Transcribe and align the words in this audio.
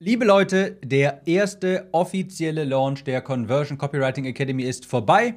Liebe 0.00 0.24
Leute, 0.24 0.78
der 0.84 1.22
erste 1.26 1.88
offizielle 1.90 2.62
Launch 2.62 3.02
der 3.02 3.20
Conversion 3.20 3.78
Copywriting 3.78 4.26
Academy 4.26 4.62
ist 4.62 4.86
vorbei 4.86 5.34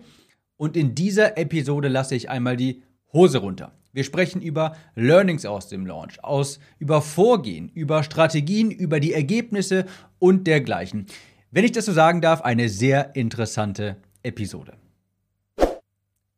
und 0.56 0.78
in 0.78 0.94
dieser 0.94 1.36
Episode 1.36 1.88
lasse 1.88 2.14
ich 2.14 2.30
einmal 2.30 2.58
die 2.58 2.84
Hose 3.12 3.40
runter. 3.40 3.72
Wir 3.92 4.04
sprechen 4.04 4.40
über 4.40 4.76
Learnings 4.94 5.48
aus 5.48 5.68
dem 5.68 5.88
Launch, 5.88 6.24
aus 6.24 6.60
über 6.78 7.02
Vorgehen, 7.02 7.72
über 7.74 8.04
Strategien, 8.04 8.70
über 8.70 9.00
die 9.00 9.14
Ergebnisse 9.14 9.86
und 10.20 10.46
dergleichen. 10.46 11.08
Wenn 11.50 11.66
ich 11.66 11.72
das 11.72 11.88
so 11.88 11.92
sagen 11.92 12.22
darf, 12.22 12.42
eine 12.42 12.70
sehr 12.70 13.16
interessante 13.16 13.98
Episode. 14.22 14.74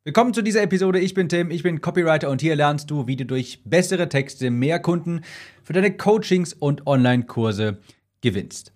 Willkommen 0.05 0.33
zu 0.33 0.41
dieser 0.41 0.61
Episode. 0.61 0.99
Ich 0.99 1.13
bin 1.13 1.27
Tim, 1.27 1.51
ich 1.51 1.63
bin 1.63 1.81
Copywriter 1.81 2.29
und 2.29 2.39
hier 2.39 2.55
lernst 2.55 2.89
du, 2.89 3.05
wie 3.05 3.17
du 3.17 3.25
durch 3.25 3.59
bessere 3.65 4.07
Texte 4.07 4.49
mehr 4.49 4.79
Kunden 4.79 5.25
für 5.61 5.73
deine 5.73 5.97
Coachings 5.97 6.53
und 6.53 6.87
Online-Kurse 6.87 7.79
gewinnst. 8.23 8.73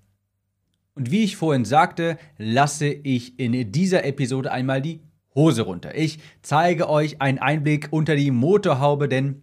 Und 0.94 1.10
wie 1.10 1.24
ich 1.24 1.36
vorhin 1.36 1.66
sagte, 1.66 2.20
lasse 2.38 2.88
ich 2.88 3.40
in 3.40 3.72
dieser 3.72 4.06
Episode 4.06 4.52
einmal 4.52 4.82
die 4.82 5.02
Hose 5.34 5.64
runter. 5.64 5.96
Ich 5.96 6.20
zeige 6.42 6.90
euch 6.90 7.22
einen 7.22 7.40
Einblick 7.40 7.88
unter 7.92 8.16
die 8.16 8.32
Motorhaube, 8.32 9.08
denn 9.08 9.42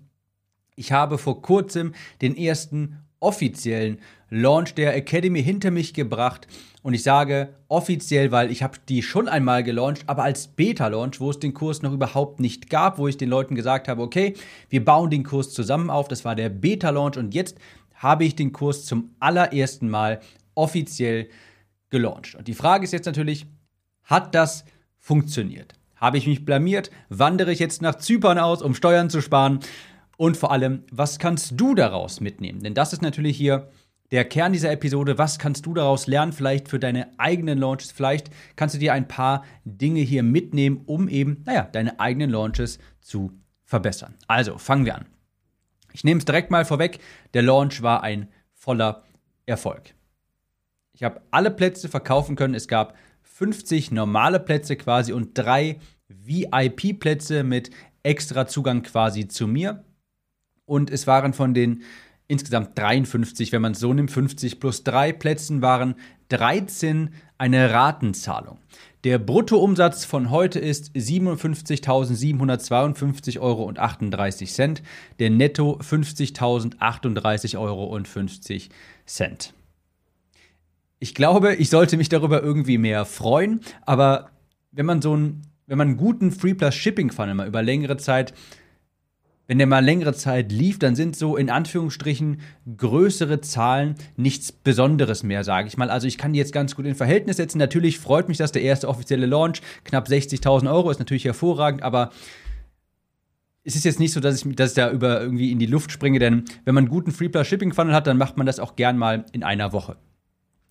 ich 0.77 0.93
habe 0.93 1.19
vor 1.19 1.43
kurzem 1.43 1.95
den 2.21 2.37
ersten 2.37 2.99
offiziellen 3.21 3.99
Launch 4.31 4.75
der 4.75 4.97
Academy 4.97 5.43
hinter 5.43 5.71
mich 5.71 5.95
gebracht 5.95 6.49
und 6.83 6.93
ich 6.93 7.03
sage 7.03 7.55
offiziell, 7.69 8.33
weil 8.33 8.51
ich 8.51 8.63
habe 8.63 8.79
die 8.89 9.03
schon 9.03 9.29
einmal 9.29 9.63
gelauncht, 9.63 10.03
aber 10.07 10.25
als 10.25 10.49
Beta-Launch, 10.49 11.21
wo 11.21 11.31
es 11.31 11.39
den 11.39 11.55
Kurs 11.55 11.83
noch 11.83 11.93
überhaupt 11.93 12.41
nicht 12.41 12.69
gab, 12.69 12.99
wo 12.99 13.07
ich 13.07 13.17
den 13.17 13.31
Leuten 13.31 13.55
gesagt 13.55 13.87
habe, 13.87 14.03
okay, 14.03 14.35
wir 14.69 14.85
bauen 14.85 15.09
den 15.09 15.23
Kurs 15.23 15.53
zusammen 15.53 15.89
auf, 15.89 16.09
das 16.09 16.25
war 16.25 16.35
der 16.35 16.49
Beta-Launch 16.49 17.17
und 17.17 17.33
jetzt 17.33 17.57
habe 18.05 18.25
ich 18.25 18.37
den 18.37 18.53
Kurs 18.53 18.85
zum 18.85 19.17
allerersten 19.19 19.89
Mal 19.89 20.21
offiziell 20.55 21.29
gelauncht. 21.89 22.35
Und 22.35 22.47
die 22.47 22.55
Frage 22.55 22.85
ist 22.85 22.93
jetzt 22.93 23.07
natürlich, 23.07 23.47
hat 24.05 24.35
das 24.35 24.67
funktioniert? 24.99 25.75
Habe 25.97 26.19
ich 26.19 26.27
mich 26.27 26.45
blamiert? 26.45 26.91
Wandere 27.09 27.51
ich 27.51 27.59
jetzt 27.59 27.81
nach 27.81 27.95
Zypern 27.95 28.39
aus, 28.39 28.61
um 28.61 28.75
Steuern 28.75 29.09
zu 29.09 29.23
sparen? 29.23 29.61
Und 30.19 30.37
vor 30.37 30.53
allem, 30.53 30.83
was 30.93 31.19
kannst 31.19 31.59
du 31.59 31.75
daraus 31.75 32.21
mitnehmen? 32.21 32.61
Denn 32.61 32.75
das 32.75 32.93
ist 32.93 33.01
natürlich 33.01 33.39
hier 33.39 33.71
der 34.11 34.27
Kern 34.27 34.53
dieser 34.53 34.71
Episode. 34.71 35.17
Was 35.17 35.39
kannst 35.39 35.65
du 35.65 35.73
daraus 35.73 36.07
lernen? 36.07 36.35
Vielleicht 36.35 36.69
für 36.69 36.79
deine 36.79 37.09
eigenen 37.19 37.59
Launches. 37.59 37.91
Vielleicht 37.91 38.29
kannst 38.55 38.75
du 38.75 38.79
dir 38.79 38.93
ein 38.93 39.09
paar 39.09 39.45
Dinge 39.65 40.01
hier 40.01 40.23
mitnehmen, 40.23 40.83
um 40.85 41.09
eben, 41.09 41.43
naja, 41.47 41.69
deine 41.73 41.99
eigenen 42.01 42.29
Launches 42.29 42.79
zu 43.01 43.33
verbessern. 43.65 44.15
Also, 44.29 44.59
fangen 44.59 44.85
wir 44.85 44.97
an. 44.97 45.07
Ich 45.95 46.03
nehme 46.03 46.19
es 46.19 46.25
direkt 46.25 46.51
mal 46.51 46.65
vorweg, 46.65 46.99
der 47.33 47.43
Launch 47.43 47.81
war 47.81 48.03
ein 48.03 48.29
voller 48.53 49.05
Erfolg. 49.47 49.95
Ich 50.93 51.05
habe 51.05 51.23
alle 51.31 51.51
Plätze 51.51 51.89
verkaufen 51.89 52.35
können. 52.35 52.55
Es 52.55 52.69
gab 52.69 52.97
50 53.23 53.93
normale 53.93 54.41
Plätze 54.41 54.77
quasi 54.77 55.13
und 55.13 55.39
drei 55.39 55.79
VIP-Plätze 56.09 57.45
mit 57.45 57.71
extra 58.03 58.47
Zugang 58.47 58.83
quasi 58.83 59.29
zu 59.29 59.47
mir. 59.47 59.85
Und 60.67 60.91
es 60.91 61.07
waren 61.07 61.33
von 61.33 61.55
den 61.55 61.83
insgesamt 62.27 62.77
53, 62.77 63.53
wenn 63.53 63.63
man 63.63 63.73
es 63.73 63.81
so 63.81 63.93
nimmt, 63.93 64.11
50 64.11 64.59
plus 64.59 64.83
drei 64.83 65.13
Plätzen 65.13 65.63
waren 65.63 65.95
13 66.29 67.15
eine 67.39 67.73
Ratenzahlung. 67.73 68.59
Der 69.05 69.19
Bruttoumsatz 69.19 70.05
von 70.07 70.31
heute 70.31 70.59
ist 70.59 70.97
57.752,38 70.97 73.41
Euro. 73.41 73.71
Der 75.19 75.31
Netto 75.31 75.79
50.038,50 75.79 77.59
Euro. 77.59 77.99
Ich 81.01 81.15
glaube, 81.15 81.55
ich 81.57 81.69
sollte 81.69 81.99
mich 81.99 82.09
darüber 82.09 82.43
irgendwie 82.43 82.79
mehr 82.79 83.05
freuen, 83.05 83.61
aber 83.83 84.31
wenn 84.73 84.87
man 84.87 85.03
so 85.03 85.13
einen, 85.13 85.43
wenn 85.67 85.77
man 85.77 85.89
einen 85.89 85.99
guten 85.99 86.33
Free 86.33 86.55
Plus 86.55 86.75
Shipping 86.75 87.13
Funnel 87.13 87.35
mal 87.35 87.47
über 87.47 87.63
längere 87.63 87.99
Zeit 87.99 88.33
wenn 89.47 89.59
der 89.59 89.67
mal 89.67 89.85
längere 89.85 90.15
Zeit 90.15 90.51
lief, 90.53 90.79
dann 90.79 90.95
sind 90.95 91.17
so 91.17 91.37
in 91.37 91.51
Anführungsstrichen 91.51 92.41
größere 92.77 93.41
Zahlen 93.41 93.95
nichts 94.17 94.53
Besonderes 94.53 95.23
mehr, 95.23 95.45
sage 95.45 95.69
ich 95.69 95.77
mal. 95.77 95.91
Also 95.91 96.07
ich 96.07 96.17
kann 96.17 96.33
die 96.33 96.39
jetzt 96.39 96.53
ganz 96.53 96.75
gut 96.75 96.87
in 96.87 96.95
Verhältnis 96.95 97.37
setzen. 97.37 97.59
Natürlich 97.59 97.99
freut 97.99 98.29
mich 98.29 98.39
das, 98.39 98.53
der 98.53 98.63
erste 98.63 98.89
offizielle 98.89 99.27
Launch, 99.27 99.61
knapp 99.85 100.09
60.000 100.09 100.73
Euro, 100.73 100.91
ist 100.91 100.99
natürlich 100.99 101.25
hervorragend, 101.25 101.83
aber 101.83 102.11
es 103.65 103.77
ist 103.77 103.85
jetzt 103.85 104.01
nicht 104.01 104.13
so, 104.13 104.21
dass 104.21 104.45
ich, 104.45 104.57
dass 104.57 104.71
ich 104.71 104.77
da 104.77 104.91
über 104.91 105.21
irgendwie 105.21 105.51
in 105.51 105.59
die 105.59 105.67
Luft 105.67 105.91
springe, 105.91 106.19
denn 106.19 106.45
wenn 106.65 106.75
man 106.75 106.85
einen 106.85 106.91
guten 106.91 107.13
Free 107.13 107.29
Plus 107.29 107.47
Shipping 107.47 107.73
Funnel 107.73 107.95
hat, 107.95 108.07
dann 108.07 108.19
macht 108.19 108.37
man 108.37 108.47
das 108.47 108.61
auch 108.61 108.77
gern 108.77 108.99
mal 108.99 109.25
in 109.33 109.43
einer 109.43 109.73
Woche 109.73 109.97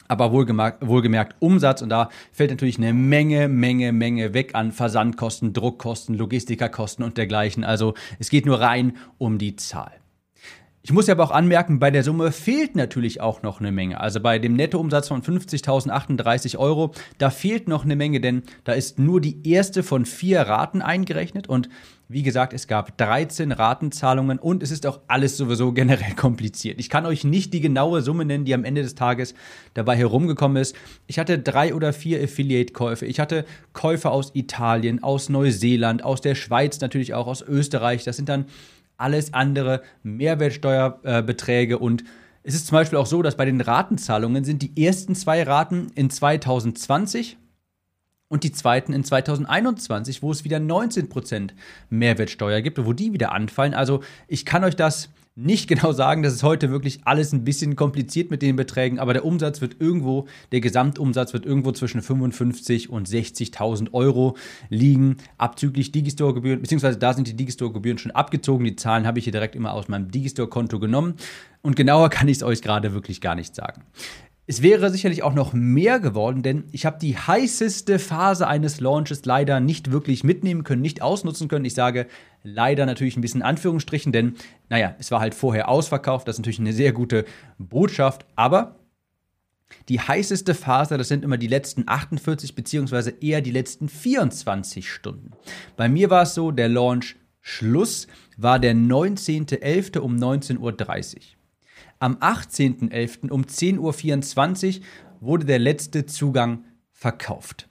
aber 0.08 0.31
wohlgemerkt, 0.31 0.86
wohlgemerkt 0.86 1.36
Umsatz 1.40 1.81
und 1.81 1.90
da 1.90 2.09
fällt 2.31 2.52
natürlich 2.52 2.78
eine 2.78 2.94
Menge, 2.94 3.47
Menge, 3.47 3.91
Menge 3.91 4.34
weg 4.34 4.56
an 4.56 4.72
Versandkosten, 4.72 5.53
Druckkosten, 5.53 6.16
Logistikerkosten 6.16 7.03
und 7.03 7.18
dergleichen. 7.18 7.64
Also 7.64 7.94
es 8.19 8.30
geht 8.30 8.46
nur 8.46 8.59
rein 8.59 8.97
um 9.18 9.38
die 9.38 9.56
Zahl. 9.56 9.91
Ich 10.86 10.91
muss 10.91 11.08
aber 11.08 11.24
auch 11.24 11.31
anmerken, 11.31 11.80
bei 11.80 11.91
der 11.91 12.03
Summe 12.03 12.34
fehlt 12.34 12.75
natürlich 12.75 13.22
auch 13.22 13.41
noch 13.41 13.62
eine 13.62 13.72
Menge. 13.72 14.02
Also 14.02 14.19
bei 14.19 14.38
dem 14.38 14.53
Nettoumsatz 14.58 15.08
von 15.08 15.22
50.038 15.22 16.58
Euro, 16.58 16.91
da 17.20 17.30
fehlt 17.30 17.70
noch 17.70 17.85
eine 17.85 17.96
Menge, 17.96 18.20
denn 18.20 18.44
da 18.66 18.74
ist 18.74 19.00
nur 19.00 19.22
die 19.22 19.50
erste 19.50 19.81
von 19.81 20.03
vier 20.03 20.41
Raten 20.41 20.81
eingerechnet 20.81 21.47
und 21.47 21.70
wie 22.09 22.24
gesagt, 22.24 22.53
es 22.53 22.68
gab 22.68 22.97
13 22.97 23.52
Ratenzahlungen 23.52 24.40
und 24.40 24.62
es 24.62 24.72
ist 24.72 24.86
auch 24.86 25.00
alles 25.08 25.38
sowieso 25.38 25.72
generell 25.72 26.14
kompliziert. 26.16 26.80
Ich 26.80 26.90
kann 26.90 27.06
euch 27.06 27.24
nicht 27.24 27.53
die 27.53 27.62
genaue 27.62 28.02
Summe 28.02 28.25
nennen, 28.25 28.46
die 28.46 28.53
am 28.53 28.66
Ende 28.66 28.84
des 28.84 28.96
Tages 28.96 29.34
dabei 29.74 29.96
herumgekommen 29.96 30.62
ist. 30.62 30.75
Ich 31.08 31.19
hatte 31.19 31.40
drei 31.40 31.74
oder 31.74 31.94
vier 31.94 32.22
Affiliate-Käufe. 32.24 33.06
Ich 33.06 33.19
hatte 33.19 33.46
Käufe 33.74 34.12
aus 34.12 34.31
Italien, 34.36 35.02
aus 35.02 35.30
Neuseeland, 35.30 36.03
aus 36.03 36.22
der 36.22 36.36
Schweiz 36.36 36.80
natürlich 36.81 37.14
auch, 37.14 37.28
aus 37.28 37.41
Österreich. 37.41 38.03
Das 38.03 38.18
sind 38.18 38.30
dann 38.30 38.46
alles 38.97 39.34
andere 39.34 39.81
Mehrwertsteuerbeträge 40.03 41.80
und 41.80 42.03
es 42.46 42.56
ist 42.56 42.68
zum 42.68 42.75
Beispiel 42.75 43.00
auch 43.00 43.06
so, 43.06 43.22
dass 43.22 43.38
bei 43.38 43.46
den 43.46 43.62
Ratenzahlungen 43.62 44.44
sind 44.44 44.62
die 44.62 44.85
ersten 44.85 45.16
zwei 45.16 45.44
Raten 45.44 45.88
in 45.96 46.09
2020 46.09 47.38
und 48.33 48.44
die 48.44 48.51
zweiten 48.51 48.94
in 48.94 49.03
2021, 49.03 50.23
wo 50.23 50.31
es 50.31 50.44
wieder 50.44 50.57
19% 50.57 51.51
Mehrwertsteuer 51.91 52.61
gibt, 52.61 52.83
wo 52.83 52.91
die 52.91 53.13
wieder 53.13 53.31
anfallen. 53.31 53.75
Also 53.75 54.01
ich 54.27 54.44
kann 54.44 54.63
euch 54.63 54.75
das 54.75 55.09
nicht 55.35 55.67
genau 55.67 55.91
sagen, 55.91 56.23
das 56.23 56.33
ist 56.33 56.41
heute 56.41 56.72
wirklich 56.72 57.01
alles 57.05 57.31
ein 57.31 57.43
bisschen 57.43 57.75
kompliziert 57.75 58.31
mit 58.31 58.41
den 58.41 58.55
Beträgen, 58.55 58.97
aber 58.97 59.13
der 59.13 59.23
Umsatz 59.23 59.61
wird 59.61 59.75
irgendwo, 59.79 60.25
der 60.51 60.61
Gesamtumsatz 60.61 61.31
wird 61.33 61.45
irgendwo 61.45 61.73
zwischen 61.73 62.01
55 62.01 62.89
und 62.89 63.07
60.000 63.07 63.93
Euro 63.93 64.35
liegen, 64.69 65.17
abzüglich 65.38 65.91
Digistore-Gebühren, 65.91 66.59
beziehungsweise 66.59 66.97
da 66.97 67.13
sind 67.13 67.27
die 67.27 67.35
Digistore-Gebühren 67.35 67.99
schon 67.99 68.13
abgezogen. 68.13 68.66
Die 68.66 68.75
Zahlen 68.75 69.05
habe 69.05 69.19
ich 69.19 69.25
hier 69.25 69.31
direkt 69.31 69.55
immer 69.55 69.73
aus 69.73 69.89
meinem 69.89 70.09
Digistore-Konto 70.09 70.79
genommen 70.79 71.17
und 71.61 71.75
genauer 71.75 72.09
kann 72.09 72.27
ich 72.27 72.38
es 72.38 72.43
euch 72.43 72.63
gerade 72.63 72.95
wirklich 72.95 73.22
gar 73.22 73.35
nicht 73.35 73.53
sagen. 73.53 73.83
Es 74.45 74.61
wäre 74.61 74.89
sicherlich 74.89 75.23
auch 75.23 75.33
noch 75.33 75.53
mehr 75.53 76.01
geworden, 76.01 76.43
denn 76.43 76.65
ich 76.73 76.85
habe 76.85 76.99
die 76.99 77.15
heißeste 77.15 77.97
Phase 77.97 78.45
eines 78.45 78.81
Launches 78.81 79.23
leider 79.23 79.61
nicht 79.61 79.91
wirklich 79.91 80.25
mitnehmen 80.25 80.65
können, 80.65 80.81
nicht 80.81 81.01
ausnutzen 81.01 81.47
können. 81.47 81.63
Ich 81.63 81.75
sage 81.75 82.07
leider 82.43 82.85
natürlich 82.85 83.15
ein 83.15 83.21
bisschen 83.21 83.41
Anführungsstrichen, 83.41 84.11
denn 84.11 84.35
naja, 84.67 84.95
es 84.99 85.11
war 85.11 85.21
halt 85.21 85.33
vorher 85.33 85.69
ausverkauft. 85.69 86.27
Das 86.27 86.35
ist 86.35 86.39
natürlich 86.39 86.59
eine 86.59 86.73
sehr 86.73 86.91
gute 86.91 87.23
Botschaft, 87.57 88.25
aber 88.35 88.75
die 89.87 90.01
heißeste 90.01 90.53
Phase, 90.53 90.97
das 90.97 91.07
sind 91.07 91.23
immer 91.23 91.37
die 91.37 91.47
letzten 91.47 91.85
48 91.87 92.53
beziehungsweise 92.53 93.11
eher 93.21 93.41
die 93.41 93.51
letzten 93.51 93.87
24 93.87 94.91
Stunden. 94.91 95.31
Bei 95.77 95.87
mir 95.87 96.09
war 96.09 96.23
es 96.23 96.33
so, 96.33 96.51
der 96.51 96.67
Launch 96.67 97.15
Schluss 97.39 98.07
war 98.37 98.59
der 98.59 98.73
19.11. 98.73 99.99
um 99.99 100.15
19.30 100.15 100.59
Uhr. 100.59 101.21
Am 102.03 102.18
18.11. 102.18 103.30
um 103.30 103.46
10.24 103.46 104.79
Uhr 104.79 104.85
wurde 105.22 105.46
der 105.46 105.58
letzte 105.58 106.05
Zugang 106.05 106.66
verkauft. 106.91 107.70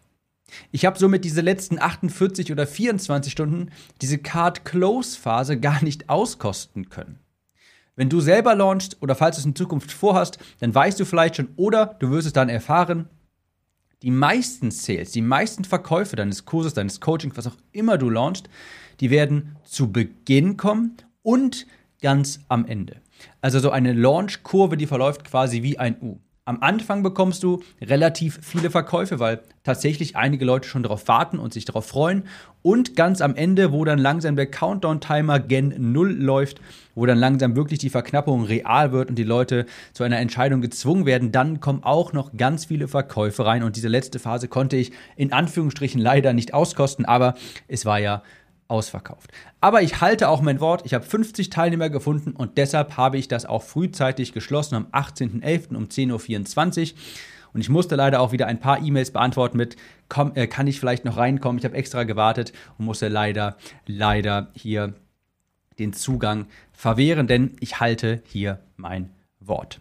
Ich 0.70 0.86
habe 0.86 0.98
somit 0.98 1.26
diese 1.26 1.42
letzten 1.42 1.78
48 1.78 2.50
oder 2.50 2.66
24 2.66 3.30
Stunden, 3.30 3.68
diese 4.00 4.16
Card-Close-Phase 4.16 5.60
gar 5.60 5.84
nicht 5.84 6.08
auskosten 6.08 6.88
können. 6.88 7.18
Wenn 7.94 8.08
du 8.08 8.22
selber 8.22 8.54
launchst 8.54 9.02
oder 9.02 9.14
falls 9.14 9.36
du 9.36 9.40
es 9.40 9.44
in 9.44 9.54
Zukunft 9.54 9.92
vorhast, 9.92 10.38
dann 10.60 10.74
weißt 10.74 10.98
du 10.98 11.04
vielleicht 11.04 11.36
schon 11.36 11.50
oder 11.56 11.96
du 11.98 12.08
wirst 12.08 12.26
es 12.26 12.32
dann 12.32 12.48
erfahren, 12.48 13.10
die 14.00 14.10
meisten 14.10 14.70
Sales, 14.70 15.12
die 15.12 15.20
meisten 15.20 15.64
Verkäufe 15.64 16.16
deines 16.16 16.46
Kurses, 16.46 16.72
deines 16.72 17.02
Coachings, 17.02 17.36
was 17.36 17.48
auch 17.48 17.58
immer 17.72 17.98
du 17.98 18.08
launchst, 18.08 18.48
die 19.00 19.10
werden 19.10 19.58
zu 19.62 19.92
Beginn 19.92 20.56
kommen 20.56 20.96
und 21.20 21.66
ganz 22.00 22.40
am 22.48 22.64
Ende. 22.64 23.01
Also 23.40 23.58
so 23.58 23.70
eine 23.70 23.92
Launch-Kurve, 23.92 24.76
die 24.76 24.86
verläuft 24.86 25.24
quasi 25.24 25.62
wie 25.62 25.78
ein 25.78 25.96
U. 26.00 26.18
Am 26.44 26.60
Anfang 26.60 27.04
bekommst 27.04 27.44
du 27.44 27.62
relativ 27.80 28.40
viele 28.42 28.68
Verkäufe, 28.68 29.20
weil 29.20 29.42
tatsächlich 29.62 30.16
einige 30.16 30.44
Leute 30.44 30.68
schon 30.68 30.82
darauf 30.82 31.06
warten 31.06 31.38
und 31.38 31.52
sich 31.52 31.66
darauf 31.66 31.86
freuen. 31.86 32.24
Und 32.62 32.96
ganz 32.96 33.20
am 33.20 33.36
Ende, 33.36 33.70
wo 33.70 33.84
dann 33.84 34.00
langsam 34.00 34.34
der 34.34 34.46
Countdown-Timer 34.46 35.38
Gen 35.38 35.92
0 35.92 36.10
läuft, 36.14 36.60
wo 36.96 37.06
dann 37.06 37.18
langsam 37.18 37.54
wirklich 37.54 37.78
die 37.78 37.90
Verknappung 37.90 38.42
real 38.42 38.90
wird 38.90 39.08
und 39.08 39.16
die 39.16 39.22
Leute 39.22 39.66
zu 39.92 40.02
einer 40.02 40.18
Entscheidung 40.18 40.60
gezwungen 40.60 41.06
werden, 41.06 41.30
dann 41.30 41.60
kommen 41.60 41.84
auch 41.84 42.12
noch 42.12 42.36
ganz 42.36 42.64
viele 42.64 42.88
Verkäufe 42.88 43.46
rein. 43.46 43.62
Und 43.62 43.76
diese 43.76 43.88
letzte 43.88 44.18
Phase 44.18 44.48
konnte 44.48 44.76
ich 44.76 44.90
in 45.14 45.32
Anführungsstrichen 45.32 46.00
leider 46.00 46.32
nicht 46.32 46.54
auskosten, 46.54 47.04
aber 47.04 47.34
es 47.68 47.86
war 47.86 48.00
ja 48.00 48.24
ausverkauft. 48.68 49.30
Aber 49.60 49.82
ich 49.82 50.00
halte 50.00 50.28
auch 50.28 50.40
mein 50.40 50.60
Wort. 50.60 50.82
Ich 50.84 50.94
habe 50.94 51.04
50 51.04 51.50
Teilnehmer 51.50 51.90
gefunden 51.90 52.32
und 52.32 52.58
deshalb 52.58 52.96
habe 52.96 53.18
ich 53.18 53.28
das 53.28 53.44
auch 53.46 53.62
frühzeitig 53.62 54.32
geschlossen 54.32 54.74
am 54.74 54.86
18.11. 54.86 55.76
um 55.76 55.84
10.24 55.84 56.92
Uhr. 56.92 56.98
Und 57.52 57.60
ich 57.60 57.68
musste 57.68 57.96
leider 57.96 58.20
auch 58.20 58.32
wieder 58.32 58.46
ein 58.46 58.60
paar 58.60 58.82
E-Mails 58.82 59.10
beantworten 59.10 59.58
mit, 59.58 59.76
komm, 60.08 60.32
äh, 60.34 60.46
kann 60.46 60.66
ich 60.66 60.80
vielleicht 60.80 61.04
noch 61.04 61.18
reinkommen? 61.18 61.58
Ich 61.58 61.64
habe 61.64 61.76
extra 61.76 62.04
gewartet 62.04 62.52
und 62.78 62.86
musste 62.86 63.08
leider, 63.08 63.56
leider 63.86 64.48
hier 64.54 64.94
den 65.78 65.92
Zugang 65.92 66.46
verwehren, 66.72 67.26
denn 67.26 67.56
ich 67.60 67.80
halte 67.80 68.22
hier 68.26 68.60
mein 68.76 69.10
Wort. 69.40 69.80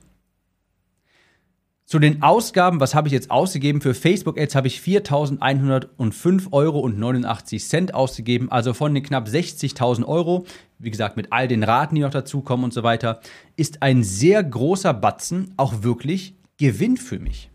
Zu 1.92 2.00
den 2.00 2.24
Ausgaben, 2.24 2.80
was 2.80 2.96
habe 2.96 3.10
ich 3.10 3.12
jetzt 3.12 3.30
ausgegeben? 3.32 3.82
Für 3.82 3.94
Facebook-Ads 3.94 4.56
habe 4.56 4.68
ich 4.68 4.80
4.105 4.80 6.54
Euro 6.54 6.80
und 6.80 6.98
89 6.98 7.68
Cent 7.68 7.94
ausgegeben, 7.94 8.50
also 8.50 8.74
von 8.74 8.94
den 8.94 9.04
knapp 9.04 9.28
60.000 9.28 10.06
Euro, 10.06 10.46
wie 10.80 10.90
gesagt, 10.90 11.18
mit 11.18 11.34
all 11.34 11.50
den 11.50 11.64
Raten, 11.64 11.96
die 11.96 12.02
noch 12.02 12.12
dazukommen 12.12 12.64
und 12.64 12.74
so 12.74 12.84
weiter, 12.84 13.20
ist 13.58 13.82
ein 13.82 14.06
sehr 14.06 14.42
großer 14.42 14.94
Batzen 14.94 15.54
auch 15.58 15.84
wirklich 15.84 16.34
Gewinn 16.56 16.96
für 16.96 17.20
mich. 17.20 17.52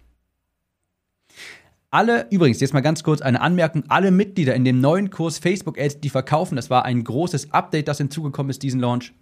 Alle, 1.91 2.27
übrigens, 2.29 2.61
jetzt 2.61 2.75
mal 2.75 2.83
ganz 2.83 3.03
kurz 3.03 3.23
eine 3.23 3.41
Anmerkung, 3.41 3.85
alle 3.89 4.11
Mitglieder 4.11 4.55
in 4.55 4.67
dem 4.67 4.83
neuen 4.83 5.09
Kurs 5.09 5.39
Facebook 5.39 5.81
Ads, 5.81 6.01
die 6.01 6.11
verkaufen, 6.11 6.57
das 6.57 6.69
war 6.69 6.85
ein 6.85 7.03
großes 7.03 7.55
Update, 7.55 7.89
das 7.89 7.97
hinzugekommen 7.97 8.51
ist, 8.51 8.63
diesen 8.63 8.81
Launch. 8.81 9.15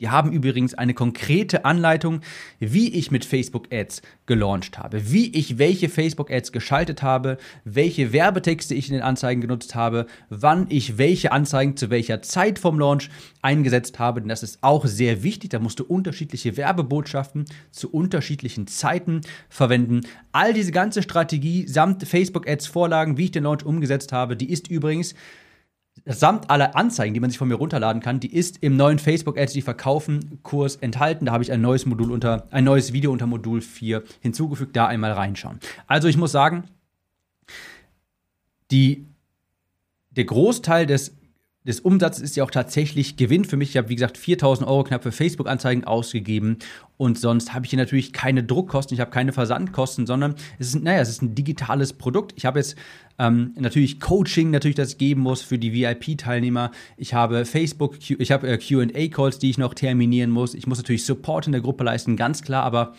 Die 0.00 0.10
haben 0.10 0.30
übrigens 0.30 0.74
eine 0.74 0.94
konkrete 0.94 1.64
Anleitung, 1.64 2.20
wie 2.60 2.88
ich 2.94 3.10
mit 3.10 3.24
Facebook 3.24 3.66
Ads 3.72 4.00
gelauncht 4.26 4.78
habe, 4.78 5.10
wie 5.10 5.28
ich 5.34 5.58
welche 5.58 5.88
Facebook 5.88 6.30
Ads 6.30 6.52
geschaltet 6.52 7.02
habe, 7.02 7.36
welche 7.64 8.12
Werbetexte 8.12 8.76
ich 8.76 8.88
in 8.88 8.94
den 8.94 9.02
Anzeigen 9.02 9.40
genutzt 9.40 9.74
habe, 9.74 10.06
wann 10.30 10.66
ich 10.68 10.98
welche 10.98 11.32
Anzeigen 11.32 11.76
zu 11.76 11.90
welcher 11.90 12.22
Zeit 12.22 12.60
vom 12.60 12.78
Launch 12.78 13.10
eingesetzt 13.42 13.98
habe, 13.98 14.20
denn 14.20 14.28
das 14.28 14.44
ist 14.44 14.58
auch 14.60 14.86
sehr 14.86 15.24
wichtig, 15.24 15.50
da 15.50 15.58
musst 15.58 15.80
du 15.80 15.84
unterschiedliche 15.84 16.56
Werbebotschaften 16.56 17.46
zu 17.72 17.90
unterschiedlichen 17.90 18.68
Zeiten 18.68 19.22
verwenden. 19.48 20.02
All 20.30 20.52
diese 20.54 20.70
ganze 20.70 21.02
Strategie 21.02 21.66
samt 21.66 22.06
Facebook 22.06 22.48
Ads 22.48 22.68
Vorlagen, 22.68 23.16
wie 23.16 23.24
ich 23.24 23.32
den 23.32 23.42
Launch 23.42 23.64
umgesetzt 23.64 24.12
habe, 24.12 24.36
die 24.36 24.50
ist 24.50 24.68
übrigens 24.68 25.16
samt 26.04 26.50
aller 26.50 26.76
Anzeigen, 26.76 27.14
die 27.14 27.20
man 27.20 27.30
sich 27.30 27.38
von 27.38 27.48
mir 27.48 27.56
runterladen 27.56 28.02
kann, 28.02 28.20
die 28.20 28.34
ist 28.34 28.62
im 28.62 28.76
neuen 28.76 28.98
Facebook 28.98 29.38
Ads, 29.38 29.52
die 29.52 29.62
verkaufen 29.62 30.40
Kurs 30.42 30.76
enthalten. 30.76 31.26
Da 31.26 31.32
habe 31.32 31.42
ich 31.42 31.52
ein 31.52 31.60
neues 31.60 31.86
Modul 31.86 32.10
unter, 32.10 32.46
ein 32.50 32.64
neues 32.64 32.92
Video 32.92 33.12
unter 33.12 33.26
Modul 33.26 33.60
4 33.60 34.02
hinzugefügt. 34.20 34.76
Da 34.76 34.86
einmal 34.86 35.12
reinschauen. 35.12 35.58
Also 35.86 36.08
ich 36.08 36.16
muss 36.16 36.32
sagen, 36.32 36.64
die, 38.70 39.06
der 40.10 40.24
Großteil 40.24 40.86
des 40.86 41.17
des 41.64 41.80
Umsatzes 41.80 42.22
ist 42.22 42.36
ja 42.36 42.44
auch 42.44 42.50
tatsächlich 42.50 43.16
Gewinn 43.16 43.44
für 43.44 43.56
mich. 43.56 43.70
Ich 43.70 43.76
habe, 43.76 43.88
wie 43.88 43.96
gesagt, 43.96 44.16
4000 44.16 44.66
Euro 44.66 44.84
knapp 44.84 45.02
für 45.02 45.12
Facebook-Anzeigen 45.12 45.84
ausgegeben 45.84 46.58
und 46.96 47.18
sonst 47.18 47.52
habe 47.52 47.66
ich 47.66 47.70
hier 47.70 47.78
natürlich 47.78 48.12
keine 48.12 48.42
Druckkosten, 48.42 48.94
ich 48.94 49.00
habe 49.00 49.10
keine 49.10 49.32
Versandkosten, 49.32 50.06
sondern 50.06 50.34
es 50.58 50.68
ist, 50.68 50.82
naja, 50.82 51.00
es 51.00 51.08
ist 51.08 51.22
ein 51.22 51.34
digitales 51.34 51.92
Produkt. 51.92 52.32
Ich 52.36 52.46
habe 52.46 52.58
jetzt 52.58 52.76
ähm, 53.18 53.52
natürlich 53.56 54.00
Coaching, 54.00 54.50
natürlich, 54.50 54.76
das 54.76 54.92
ich 54.92 54.98
geben 54.98 55.20
muss 55.20 55.42
für 55.42 55.58
die 55.58 55.72
VIP-Teilnehmer. 55.72 56.70
Ich 56.96 57.14
habe 57.14 57.44
Facebook, 57.44 57.96
ich 58.08 58.32
habe 58.32 58.48
äh, 58.48 58.58
QA-Calls, 58.58 59.38
die 59.38 59.50
ich 59.50 59.58
noch 59.58 59.74
terminieren 59.74 60.30
muss. 60.30 60.54
Ich 60.54 60.66
muss 60.66 60.78
natürlich 60.78 61.04
Support 61.04 61.46
in 61.46 61.52
der 61.52 61.60
Gruppe 61.60 61.84
leisten, 61.84 62.16
ganz 62.16 62.42
klar, 62.42 62.64
aber 62.64 62.94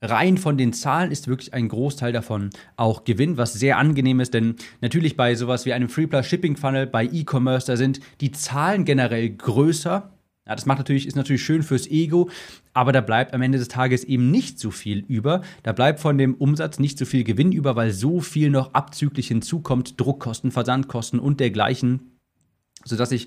rein 0.00 0.38
von 0.38 0.56
den 0.56 0.72
Zahlen 0.72 1.10
ist 1.10 1.28
wirklich 1.28 1.54
ein 1.54 1.68
Großteil 1.68 2.12
davon 2.12 2.50
auch 2.76 3.04
Gewinn, 3.04 3.36
was 3.36 3.54
sehr 3.54 3.78
angenehm 3.78 4.20
ist, 4.20 4.34
denn 4.34 4.56
natürlich 4.80 5.16
bei 5.16 5.34
sowas 5.34 5.66
wie 5.66 5.72
einem 5.72 5.88
Free 5.88 6.06
Plus 6.06 6.26
Shipping 6.26 6.56
Funnel, 6.56 6.86
bei 6.86 7.04
E-Commerce, 7.04 7.66
da 7.66 7.76
sind 7.76 8.00
die 8.20 8.32
Zahlen 8.32 8.84
generell 8.84 9.30
größer. 9.30 10.12
Ja, 10.46 10.54
das 10.54 10.64
macht 10.64 10.78
natürlich, 10.78 11.06
ist 11.06 11.16
natürlich 11.16 11.44
schön 11.44 11.62
fürs 11.62 11.86
Ego, 11.86 12.30
aber 12.72 12.92
da 12.92 13.02
bleibt 13.02 13.34
am 13.34 13.42
Ende 13.42 13.58
des 13.58 13.68
Tages 13.68 14.04
eben 14.04 14.30
nicht 14.30 14.58
so 14.58 14.70
viel 14.70 15.04
über. 15.06 15.42
Da 15.62 15.72
bleibt 15.72 16.00
von 16.00 16.16
dem 16.16 16.34
Umsatz 16.34 16.78
nicht 16.78 16.98
so 16.98 17.04
viel 17.04 17.22
Gewinn 17.22 17.52
über, 17.52 17.76
weil 17.76 17.90
so 17.90 18.20
viel 18.20 18.48
noch 18.48 18.72
abzüglich 18.72 19.28
hinzukommt, 19.28 20.00
Druckkosten, 20.00 20.50
Versandkosten 20.50 21.18
und 21.18 21.40
dergleichen, 21.40 22.18
sodass 22.84 23.12
ich 23.12 23.26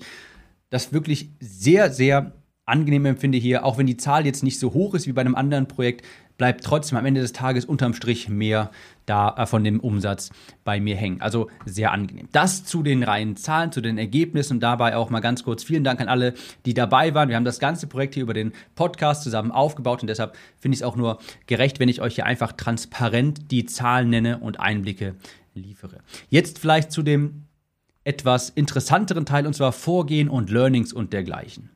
das 0.70 0.92
wirklich 0.92 1.30
sehr, 1.38 1.92
sehr 1.92 2.32
angenehm 2.64 3.04
empfinde 3.06 3.38
hier, 3.38 3.64
auch 3.64 3.78
wenn 3.78 3.86
die 3.86 3.96
Zahl 3.96 4.24
jetzt 4.24 4.42
nicht 4.42 4.58
so 4.58 4.72
hoch 4.72 4.94
ist 4.94 5.06
wie 5.06 5.12
bei 5.12 5.20
einem 5.20 5.34
anderen 5.34 5.66
Projekt, 5.66 6.04
bleibt 6.38 6.64
trotzdem 6.64 6.98
am 6.98 7.06
Ende 7.06 7.20
des 7.20 7.32
Tages 7.32 7.64
unterm 7.64 7.94
Strich 7.94 8.28
mehr 8.28 8.70
da 9.06 9.34
äh, 9.36 9.46
von 9.46 9.64
dem 9.64 9.80
Umsatz 9.80 10.30
bei 10.64 10.80
mir 10.80 10.96
hängen. 10.96 11.20
Also 11.20 11.48
sehr 11.64 11.92
angenehm. 11.92 12.28
Das 12.32 12.64
zu 12.64 12.82
den 12.82 13.02
reinen 13.02 13.36
Zahlen, 13.36 13.72
zu 13.72 13.80
den 13.80 13.98
Ergebnissen 13.98 14.54
und 14.54 14.60
dabei 14.60 14.96
auch 14.96 15.10
mal 15.10 15.20
ganz 15.20 15.44
kurz 15.44 15.64
vielen 15.64 15.84
Dank 15.84 16.00
an 16.00 16.08
alle, 16.08 16.34
die 16.66 16.74
dabei 16.74 17.14
waren. 17.14 17.28
Wir 17.28 17.36
haben 17.36 17.44
das 17.44 17.58
ganze 17.58 17.86
Projekt 17.86 18.14
hier 18.14 18.22
über 18.22 18.34
den 18.34 18.52
Podcast 18.74 19.22
zusammen 19.22 19.50
aufgebaut 19.50 20.02
und 20.02 20.08
deshalb 20.08 20.36
finde 20.58 20.74
ich 20.74 20.80
es 20.80 20.86
auch 20.86 20.96
nur 20.96 21.18
gerecht, 21.46 21.80
wenn 21.80 21.88
ich 21.88 22.00
euch 22.00 22.14
hier 22.14 22.26
einfach 22.26 22.52
transparent 22.52 23.50
die 23.50 23.66
Zahlen 23.66 24.10
nenne 24.10 24.38
und 24.38 24.60
Einblicke 24.60 25.14
liefere. 25.54 25.98
Jetzt 26.28 26.58
vielleicht 26.58 26.92
zu 26.92 27.02
dem 27.02 27.44
etwas 28.04 28.50
interessanteren 28.50 29.26
Teil 29.26 29.46
und 29.46 29.54
zwar 29.54 29.72
Vorgehen 29.72 30.28
und 30.28 30.50
Learnings 30.50 30.92
und 30.92 31.12
dergleichen 31.12 31.70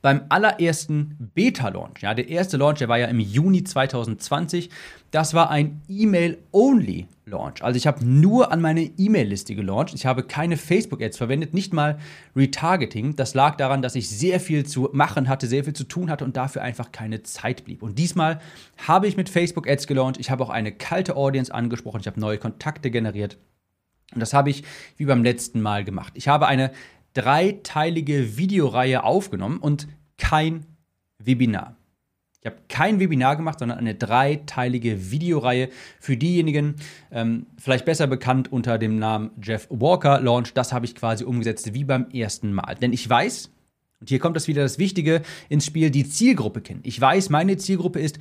beim 0.00 0.22
allerersten 0.28 1.30
Beta-Launch. 1.34 2.02
Ja, 2.02 2.14
der 2.14 2.28
erste 2.28 2.56
Launch, 2.56 2.78
der 2.78 2.88
war 2.88 2.98
ja 2.98 3.06
im 3.06 3.20
Juni 3.20 3.64
2020. 3.64 4.70
Das 5.10 5.34
war 5.34 5.50
ein 5.50 5.82
E-Mail-Only-Launch. 5.88 7.62
Also 7.62 7.76
ich 7.76 7.86
habe 7.86 8.04
nur 8.04 8.50
an 8.50 8.60
meine 8.60 8.82
E-Mail-Liste 8.82 9.54
gelauncht. 9.54 9.94
Ich 9.94 10.06
habe 10.06 10.22
keine 10.22 10.56
Facebook-Ads 10.56 11.18
verwendet, 11.18 11.52
nicht 11.52 11.72
mal 11.72 11.98
Retargeting. 12.34 13.14
Das 13.14 13.34
lag 13.34 13.56
daran, 13.56 13.82
dass 13.82 13.94
ich 13.94 14.08
sehr 14.08 14.40
viel 14.40 14.64
zu 14.64 14.88
machen 14.92 15.28
hatte, 15.28 15.46
sehr 15.46 15.64
viel 15.64 15.74
zu 15.74 15.84
tun 15.84 16.10
hatte 16.10 16.24
und 16.24 16.36
dafür 16.36 16.62
einfach 16.62 16.92
keine 16.92 17.22
Zeit 17.22 17.64
blieb. 17.64 17.82
Und 17.82 17.98
diesmal 17.98 18.40
habe 18.86 19.06
ich 19.06 19.16
mit 19.16 19.28
Facebook-Ads 19.28 19.86
gelauncht. 19.86 20.18
Ich 20.18 20.30
habe 20.30 20.42
auch 20.42 20.50
eine 20.50 20.72
kalte 20.72 21.14
Audience 21.14 21.52
angesprochen. 21.52 22.00
Ich 22.00 22.06
habe 22.06 22.18
neue 22.18 22.38
Kontakte 22.38 22.90
generiert. 22.90 23.36
Und 24.14 24.20
das 24.20 24.34
habe 24.34 24.50
ich 24.50 24.64
wie 24.96 25.06
beim 25.06 25.22
letzten 25.22 25.60
Mal 25.60 25.84
gemacht. 25.84 26.12
Ich 26.16 26.28
habe 26.28 26.46
eine 26.46 26.70
dreiteilige 27.14 28.36
Videoreihe 28.36 29.04
aufgenommen 29.04 29.58
und 29.58 29.88
kein 30.18 30.66
Webinar. 31.18 31.76
Ich 32.40 32.46
habe 32.46 32.56
kein 32.68 32.98
Webinar 32.98 33.36
gemacht, 33.36 33.60
sondern 33.60 33.78
eine 33.78 33.94
dreiteilige 33.94 35.12
Videoreihe 35.12 35.68
für 36.00 36.16
diejenigen, 36.16 36.74
ähm, 37.12 37.46
vielleicht 37.56 37.84
besser 37.84 38.08
bekannt 38.08 38.50
unter 38.50 38.78
dem 38.78 38.98
Namen 38.98 39.30
Jeff 39.40 39.68
Walker 39.70 40.20
Launch. 40.20 40.52
Das 40.52 40.72
habe 40.72 40.84
ich 40.84 40.96
quasi 40.96 41.22
umgesetzt 41.22 41.72
wie 41.72 41.84
beim 41.84 42.10
ersten 42.10 42.52
Mal. 42.52 42.74
Denn 42.74 42.92
ich 42.92 43.08
weiß, 43.08 43.48
und 44.00 44.08
hier 44.08 44.18
kommt 44.18 44.34
das 44.34 44.48
wieder 44.48 44.62
das 44.62 44.80
Wichtige 44.80 45.22
ins 45.48 45.66
Spiel, 45.66 45.90
die 45.90 46.08
Zielgruppe 46.08 46.62
kennen. 46.62 46.80
Ich 46.82 47.00
weiß, 47.00 47.30
meine 47.30 47.58
Zielgruppe 47.58 48.00
ist 48.00 48.18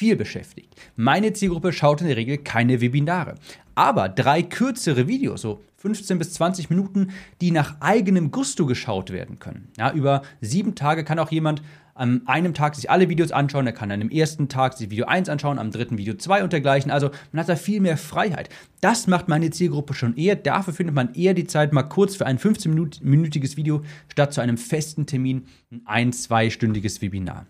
viel 0.00 0.16
beschäftigt. 0.16 0.74
Meine 0.96 1.34
Zielgruppe 1.34 1.74
schaut 1.74 2.00
in 2.00 2.06
der 2.06 2.16
Regel 2.16 2.38
keine 2.38 2.80
Webinare. 2.80 3.34
Aber 3.74 4.08
drei 4.08 4.42
kürzere 4.42 5.06
Videos, 5.08 5.42
so 5.42 5.60
15 5.76 6.18
bis 6.18 6.32
20 6.32 6.70
Minuten, 6.70 7.10
die 7.42 7.50
nach 7.50 7.82
eigenem 7.82 8.30
Gusto 8.30 8.64
geschaut 8.64 9.10
werden 9.10 9.38
können. 9.40 9.68
Ja, 9.76 9.92
über 9.92 10.22
sieben 10.40 10.74
Tage 10.74 11.04
kann 11.04 11.18
auch 11.18 11.30
jemand 11.30 11.60
an 11.92 12.22
einem 12.24 12.54
Tag 12.54 12.76
sich 12.76 12.88
alle 12.88 13.10
Videos 13.10 13.30
anschauen. 13.30 13.66
Er 13.66 13.74
kann 13.74 13.90
an 13.90 14.00
dem 14.00 14.08
ersten 14.08 14.48
Tag 14.48 14.72
sich 14.72 14.88
Video 14.88 15.04
1 15.04 15.28
anschauen, 15.28 15.58
am 15.58 15.70
dritten 15.70 15.98
Video 15.98 16.14
2 16.14 16.44
und 16.44 16.54
dergleichen. 16.54 16.90
Also 16.90 17.10
man 17.30 17.40
hat 17.40 17.50
da 17.50 17.56
viel 17.56 17.82
mehr 17.82 17.98
Freiheit. 17.98 18.48
Das 18.80 19.06
macht 19.06 19.28
meine 19.28 19.50
Zielgruppe 19.50 19.92
schon 19.92 20.16
eher. 20.16 20.34
Dafür 20.34 20.72
findet 20.72 20.96
man 20.96 21.12
eher 21.12 21.34
die 21.34 21.46
Zeit, 21.46 21.74
mal 21.74 21.82
kurz 21.82 22.16
für 22.16 22.24
ein 22.24 22.38
15-minütiges 22.38 23.58
Video 23.58 23.82
statt 24.08 24.32
zu 24.32 24.40
einem 24.40 24.56
festen 24.56 25.04
Termin 25.04 25.44
ein 25.70 25.82
ein-, 25.84 26.12
zweistündiges 26.14 27.02
Webinar. 27.02 27.44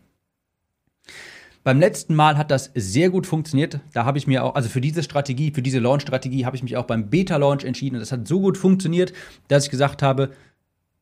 Beim 1.63 1.79
letzten 1.79 2.15
Mal 2.15 2.39
hat 2.39 2.51
das 2.51 2.71
sehr 2.75 3.11
gut 3.11 3.27
funktioniert. 3.27 3.81
Da 3.93 4.07
habe 4.07 4.17
ich 4.17 4.27
mir 4.27 4.45
auch, 4.45 4.55
also 4.55 4.71
für 4.71 4.81
diese 4.81 5.03
Strategie, 5.03 5.53
für 5.53 5.61
diese 5.61 5.79
Launch-Strategie 5.79 6.47
habe 6.47 6.57
ich 6.57 6.63
mich 6.63 6.79
auch 6.79 6.87
beim 6.87 7.11
Beta-Launch 7.11 7.65
entschieden. 7.65 7.97
Und 7.97 8.01
das 8.01 8.13
hat 8.13 8.27
so 8.27 8.41
gut 8.41 8.57
funktioniert, 8.57 9.13
dass 9.49 9.65
ich 9.65 9.71
gesagt 9.71 10.03
habe, 10.03 10.31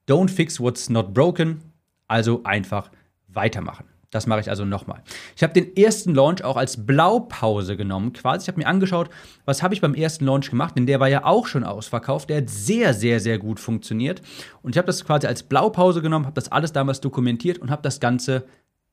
don't 0.09 0.31
fix 0.31 0.59
what's 0.59 0.91
not 0.91 1.15
broken. 1.15 1.61
Also 2.09 2.43
einfach 2.43 2.91
weitermachen. 3.29 3.85
Das 4.11 4.27
mache 4.27 4.41
ich 4.41 4.51
also 4.51 4.65
nochmal. 4.65 5.03
Ich 5.37 5.43
habe 5.43 5.53
den 5.53 5.77
ersten 5.77 6.15
Launch 6.15 6.43
auch 6.43 6.57
als 6.57 6.87
Blaupause 6.87 7.77
genommen, 7.77 8.15
quasi. 8.15 8.45
Ich 8.45 8.49
habe 8.49 8.59
mir 8.59 8.67
angeschaut, 8.67 9.11
was 9.45 9.63
habe 9.63 9.75
ich 9.75 9.83
beim 9.83 9.95
ersten 9.95 10.25
Launch 10.25 10.51
gemacht, 10.51 10.77
denn 10.77 10.87
der 10.87 10.99
war 10.99 11.09
ja 11.09 11.25
auch 11.25 11.47
schon 11.47 11.63
ausverkauft. 11.63 12.31
Der 12.31 12.39
hat 12.39 12.51
sehr, 12.51 12.95
sehr, 12.95 13.21
sehr 13.21 13.39
gut 13.39 13.61
funktioniert. 13.61 14.23
Und 14.63 14.75
ich 14.75 14.79
habe 14.79 14.87
das 14.87 15.05
quasi 15.05 15.27
als 15.27 15.43
Blaupause 15.45 16.03
genommen, 16.03 16.25
habe 16.25 16.35
das 16.35 16.51
alles 16.51 16.73
damals 16.73 17.01
dokumentiert 17.01 17.59
und 17.59 17.71
habe 17.71 17.83
das 17.83 18.01
Ganze 18.01 18.45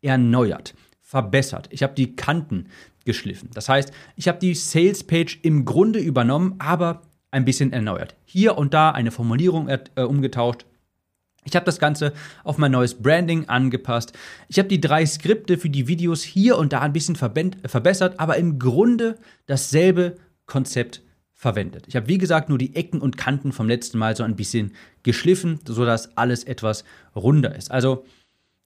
erneuert 0.01 0.75
verbessert. 1.05 1.67
Ich 1.69 1.83
habe 1.83 1.93
die 1.93 2.15
Kanten 2.15 2.67
geschliffen. 3.05 3.51
Das 3.53 3.69
heißt, 3.69 3.93
ich 4.15 4.27
habe 4.27 4.39
die 4.39 4.55
Sales 4.55 5.03
Page 5.03 5.39
im 5.43 5.63
Grunde 5.63 5.99
übernommen, 5.99 6.55
aber 6.57 7.03
ein 7.29 7.45
bisschen 7.45 7.71
erneuert. 7.71 8.15
Hier 8.25 8.57
und 8.57 8.73
da 8.73 8.89
eine 8.89 9.11
Formulierung 9.11 9.69
äh, 9.69 10.01
umgetauscht. 10.01 10.65
Ich 11.43 11.55
habe 11.55 11.65
das 11.65 11.77
Ganze 11.77 12.11
auf 12.43 12.57
mein 12.57 12.71
neues 12.71 12.95
Branding 12.95 13.47
angepasst. 13.47 14.13
Ich 14.47 14.57
habe 14.57 14.67
die 14.67 14.81
drei 14.81 15.05
Skripte 15.05 15.59
für 15.59 15.69
die 15.69 15.87
Videos 15.87 16.23
hier 16.23 16.57
und 16.57 16.73
da 16.73 16.81
ein 16.81 16.93
bisschen 16.93 17.15
verbessert, 17.15 18.19
aber 18.19 18.37
im 18.37 18.57
Grunde 18.57 19.19
dasselbe 19.45 20.15
Konzept 20.47 21.03
verwendet. 21.33 21.85
Ich 21.87 21.95
habe 21.95 22.07
wie 22.07 22.17
gesagt 22.17 22.49
nur 22.49 22.57
die 22.57 22.75
Ecken 22.75 22.99
und 22.99 23.15
Kanten 23.15 23.51
vom 23.51 23.67
letzten 23.67 23.99
Mal 23.99 24.15
so 24.15 24.23
ein 24.23 24.35
bisschen 24.35 24.73
geschliffen, 25.03 25.59
sodass 25.67 26.17
alles 26.17 26.45
etwas 26.45 26.83
runder 27.15 27.53
ist. 27.55 27.69
Also 27.69 28.05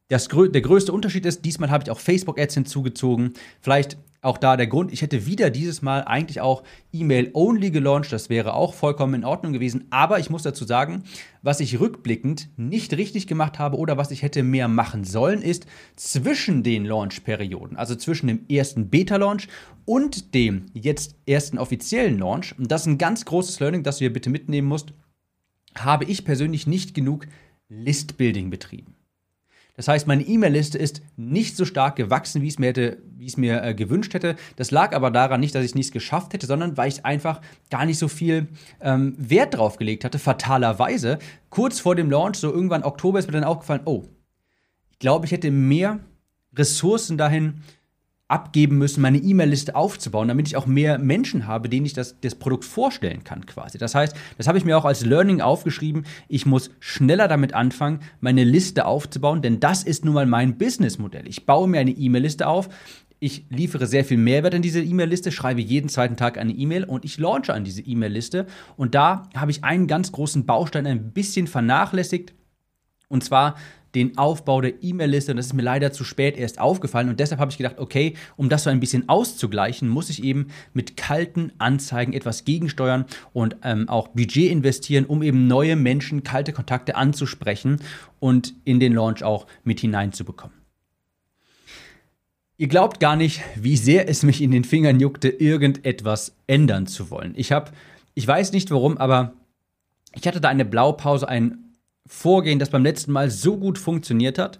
das, 0.09 0.27
der 0.27 0.61
größte 0.61 0.91
Unterschied 0.91 1.25
ist, 1.25 1.45
diesmal 1.45 1.69
habe 1.69 1.83
ich 1.83 1.91
auch 1.91 1.99
Facebook-Ads 1.99 2.55
hinzugezogen. 2.55 3.33
Vielleicht 3.61 3.97
auch 4.21 4.37
da 4.37 4.57
der 4.57 4.67
Grund, 4.67 4.91
ich 4.91 5.01
hätte 5.01 5.25
wieder 5.27 5.49
dieses 5.49 5.81
Mal 5.81 6.03
eigentlich 6.03 6.41
auch 6.41 6.63
E-Mail-Only 6.91 7.71
gelauncht. 7.71 8.11
Das 8.11 8.29
wäre 8.29 8.53
auch 8.53 8.73
vollkommen 8.73 9.13
in 9.13 9.23
Ordnung 9.23 9.53
gewesen. 9.53 9.85
Aber 9.91 10.19
ich 10.19 10.29
muss 10.29 10.43
dazu 10.43 10.65
sagen, 10.65 11.03
was 11.41 11.59
ich 11.61 11.79
rückblickend 11.79 12.49
nicht 12.57 12.97
richtig 12.97 13.27
gemacht 13.27 13.59
habe 13.59 13.77
oder 13.77 13.97
was 13.97 14.11
ich 14.11 14.23
hätte 14.23 14.43
mehr 14.43 14.67
machen 14.67 15.05
sollen, 15.05 15.41
ist 15.41 15.67
zwischen 15.95 16.63
den 16.63 16.85
Launch-Perioden, 16.85 17.77
also 17.77 17.95
zwischen 17.95 18.27
dem 18.27 18.45
ersten 18.49 18.89
Beta-Launch 18.89 19.47
und 19.85 20.33
dem 20.33 20.65
jetzt 20.73 21.15
ersten 21.25 21.57
offiziellen 21.57 22.17
Launch, 22.19 22.57
und 22.57 22.69
das 22.69 22.81
ist 22.81 22.87
ein 22.87 22.97
ganz 22.97 23.23
großes 23.25 23.59
Learning, 23.59 23.83
das 23.83 23.97
du 23.97 23.99
hier 23.99 24.13
bitte 24.13 24.29
mitnehmen 24.29 24.67
musst, 24.67 24.91
habe 25.75 26.05
ich 26.05 26.25
persönlich 26.25 26.67
nicht 26.67 26.93
genug 26.93 27.27
List-Building 27.69 28.49
betrieben. 28.49 28.95
Das 29.79 29.87
heißt, 29.87 30.07
meine 30.07 30.23
E-Mail-Liste 30.23 30.77
ist 30.77 31.01
nicht 31.15 31.55
so 31.55 31.63
stark 31.63 31.95
gewachsen, 31.95 32.41
wie 32.41 32.49
es 32.49 32.59
mir, 32.59 32.65
hätte, 32.67 32.97
wie 33.15 33.27
es 33.27 33.37
mir 33.37 33.63
äh, 33.63 33.73
gewünscht 33.73 34.13
hätte. 34.13 34.35
Das 34.57 34.71
lag 34.71 34.93
aber 34.93 35.09
daran 35.09 35.39
nicht, 35.39 35.55
dass 35.55 35.63
ich 35.63 35.71
es 35.71 35.75
nicht 35.75 35.93
geschafft 35.93 36.33
hätte, 36.33 36.47
sondern 36.47 36.75
weil 36.75 36.89
ich 36.89 37.05
einfach 37.05 37.39
gar 37.71 37.85
nicht 37.85 37.97
so 37.97 38.09
viel 38.09 38.49
ähm, 38.81 39.15
Wert 39.17 39.55
drauf 39.55 39.77
gelegt 39.77 40.03
hatte, 40.03 40.19
fatalerweise. 40.19 41.17
Kurz 41.49 41.79
vor 41.79 41.95
dem 41.95 42.11
Launch, 42.11 42.35
so 42.35 42.51
irgendwann 42.51 42.83
Oktober, 42.83 43.19
ist 43.19 43.27
mir 43.27 43.31
dann 43.31 43.45
aufgefallen, 43.45 43.83
oh, 43.85 44.03
ich 44.91 44.99
glaube, 44.99 45.25
ich 45.25 45.31
hätte 45.31 45.49
mehr 45.49 46.01
Ressourcen 46.53 47.17
dahin 47.17 47.61
abgeben 48.29 48.77
müssen, 48.77 49.01
meine 49.01 49.17
E-Mail-Liste 49.17 49.75
aufzubauen, 49.75 50.27
damit 50.27 50.47
ich 50.47 50.55
auch 50.55 50.67
mehr 50.67 50.99
Menschen 50.99 51.47
habe, 51.47 51.67
denen 51.67 51.85
ich 51.85 51.93
das, 51.93 52.19
das 52.21 52.35
Produkt 52.35 52.63
vorstellen 52.63 53.23
kann 53.23 53.45
quasi. 53.45 53.77
Das 53.77 53.95
heißt, 53.95 54.15
das 54.37 54.47
habe 54.47 54.57
ich 54.57 54.65
mir 54.65 54.77
auch 54.77 54.85
als 54.85 55.03
Learning 55.03 55.41
aufgeschrieben. 55.41 56.05
Ich 56.27 56.45
muss 56.45 56.69
schneller 56.79 57.27
damit 57.27 57.53
anfangen, 57.53 57.99
meine 58.21 58.43
Liste 58.43 58.85
aufzubauen, 58.85 59.41
denn 59.41 59.59
das 59.59 59.83
ist 59.83 60.05
nun 60.05 60.13
mal 60.13 60.27
mein 60.27 60.57
Businessmodell. 60.57 61.27
Ich 61.27 61.45
baue 61.45 61.67
mir 61.67 61.79
eine 61.79 61.91
E-Mail-Liste 61.91 62.47
auf, 62.47 62.69
ich 63.19 63.45
liefere 63.49 63.85
sehr 63.85 64.05
viel 64.05 64.17
Mehrwert 64.17 64.53
in 64.53 64.61
diese 64.61 64.81
E-Mail-Liste, 64.81 65.31
schreibe 65.31 65.59
jeden 65.59 65.89
zweiten 65.89 66.15
Tag 66.15 66.37
eine 66.37 66.53
E-Mail 66.53 66.85
und 66.85 67.03
ich 67.03 67.17
launche 67.17 67.53
an 67.53 67.65
diese 67.65 67.81
E-Mail-Liste. 67.81 68.45
Und 68.77 68.95
da 68.95 69.27
habe 69.35 69.51
ich 69.51 69.63
einen 69.63 69.87
ganz 69.87 70.13
großen 70.13 70.45
Baustein 70.45 70.87
ein 70.87 71.11
bisschen 71.11 71.47
vernachlässigt. 71.47 72.33
Und 73.09 73.23
zwar 73.23 73.55
den 73.95 74.17
Aufbau 74.17 74.61
der 74.61 74.83
E-Mail-Liste. 74.83 75.31
Und 75.31 75.37
das 75.37 75.47
ist 75.47 75.53
mir 75.53 75.61
leider 75.61 75.91
zu 75.91 76.03
spät 76.03 76.37
erst 76.37 76.59
aufgefallen. 76.59 77.09
Und 77.09 77.19
deshalb 77.19 77.39
habe 77.39 77.51
ich 77.51 77.57
gedacht, 77.57 77.79
okay, 77.79 78.13
um 78.35 78.49
das 78.49 78.63
so 78.63 78.69
ein 78.69 78.79
bisschen 78.79 79.09
auszugleichen, 79.09 79.89
muss 79.89 80.09
ich 80.09 80.23
eben 80.23 80.47
mit 80.73 80.97
kalten 80.97 81.51
Anzeigen 81.57 82.13
etwas 82.13 82.45
gegensteuern 82.45 83.05
und 83.33 83.57
ähm, 83.63 83.89
auch 83.89 84.09
Budget 84.09 84.51
investieren, 84.51 85.05
um 85.05 85.23
eben 85.23 85.47
neue 85.47 85.75
Menschen, 85.75 86.23
kalte 86.23 86.53
Kontakte 86.53 86.95
anzusprechen 86.95 87.79
und 88.19 88.53
in 88.65 88.79
den 88.79 88.93
Launch 88.93 89.23
auch 89.23 89.47
mit 89.63 89.79
hineinzubekommen. 89.79 90.59
Ihr 92.57 92.67
glaubt 92.67 92.99
gar 92.99 93.15
nicht, 93.15 93.41
wie 93.55 93.77
sehr 93.77 94.09
es 94.09 94.21
mich 94.21 94.41
in 94.41 94.51
den 94.51 94.65
Fingern 94.65 94.99
juckte, 94.99 95.29
irgendetwas 95.29 96.35
ändern 96.45 96.87
zu 96.87 97.09
wollen. 97.09 97.33
Ich 97.37 97.53
habe, 97.53 97.71
ich 98.15 98.27
weiß 98.27 98.51
nicht 98.51 98.69
warum, 98.69 98.97
aber 98.97 99.31
ich 100.13 100.27
hatte 100.27 100.41
da 100.41 100.49
eine 100.49 100.65
Blaupause, 100.65 101.29
ein 101.29 101.68
Vorgehen, 102.11 102.57
das 102.57 102.71
beim 102.71 102.83
letzten 102.83 103.11
Mal 103.11 103.29
so 103.29 103.55
gut 103.55 103.77
funktioniert 103.77 104.39
hat. 104.39 104.59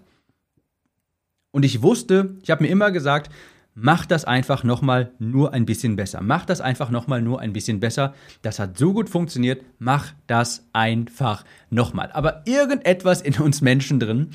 Und 1.50 1.64
ich 1.64 1.82
wusste, 1.82 2.36
ich 2.42 2.50
habe 2.50 2.62
mir 2.62 2.70
immer 2.70 2.92
gesagt, 2.92 3.30
mach 3.74 4.06
das 4.06 4.24
einfach 4.24 4.62
nochmal 4.62 5.10
nur 5.18 5.52
ein 5.52 5.66
bisschen 5.66 5.96
besser. 5.96 6.20
Mach 6.22 6.46
das 6.46 6.60
einfach 6.60 6.90
nochmal 6.90 7.22
nur 7.22 7.40
ein 7.40 7.52
bisschen 7.52 7.80
besser. 7.80 8.14
Das 8.42 8.60
hat 8.60 8.78
so 8.78 8.92
gut 8.92 9.08
funktioniert. 9.08 9.64
Mach 9.80 10.12
das 10.28 10.68
einfach 10.72 11.44
nochmal. 11.70 12.12
Aber 12.12 12.42
irgendetwas 12.46 13.20
in 13.20 13.34
uns 13.40 13.60
Menschen 13.62 13.98
drin 13.98 14.30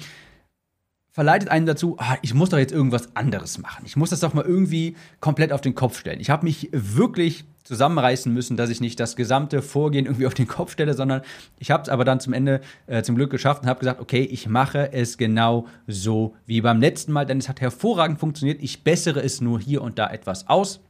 verleitet 1.16 1.48
einen 1.48 1.66
dazu, 1.66 1.96
ah, 1.98 2.18
ich 2.24 2.34
muss 2.34 2.50
doch 2.50 2.58
jetzt 2.58 2.74
irgendwas 2.74 3.16
anderes 3.16 3.58
machen. 3.58 3.86
Ich 3.86 3.96
muss 3.96 4.10
das 4.10 4.20
doch 4.20 4.34
mal 4.34 4.44
irgendwie 4.44 4.98
komplett 5.22 5.54
auf 5.54 5.62
den 5.62 5.74
Kopf 5.74 5.98
stellen. 5.98 6.20
Ich 6.20 6.30
habe 6.30 6.44
mich 6.44 6.68
wirklich 6.74 7.46
zusammenreißen 7.64 8.34
müssen, 8.34 8.58
dass 8.58 8.70
ich 8.70 8.82
nicht 8.82 9.00
das 9.00 9.16
gesamte 9.16 9.62
Vorgehen 9.62 10.08
irgendwie 10.08 10.28
auf 10.28 10.34
den 10.34 10.50
Kopf 10.50 10.74
stelle, 10.74 10.94
sondern 10.94 11.22
ich 11.58 11.72
habe 11.72 11.84
es 11.84 11.88
aber 11.88 12.04
dann 12.04 12.20
zum 12.20 12.34
Ende 12.34 12.60
äh, 12.88 13.02
zum 13.02 13.16
Glück 13.16 13.32
geschafft 13.32 13.64
und 13.64 13.70
habe 13.70 13.80
gesagt, 13.80 14.02
okay, 14.02 14.24
ich 14.24 14.50
mache 14.50 14.92
es 14.92 15.18
genau 15.18 15.68
so 15.88 16.36
wie 16.48 16.60
beim 16.60 16.82
letzten 16.82 17.14
Mal, 17.14 17.26
denn 17.26 17.38
es 17.38 17.48
hat 17.48 17.62
hervorragend 17.62 18.20
funktioniert. 18.20 18.62
Ich 18.62 18.84
bessere 18.84 19.24
es 19.24 19.40
nur 19.40 19.62
hier 19.62 19.84
und 19.84 19.98
da 19.98 20.10
etwas 20.10 20.50
aus, 20.50 20.82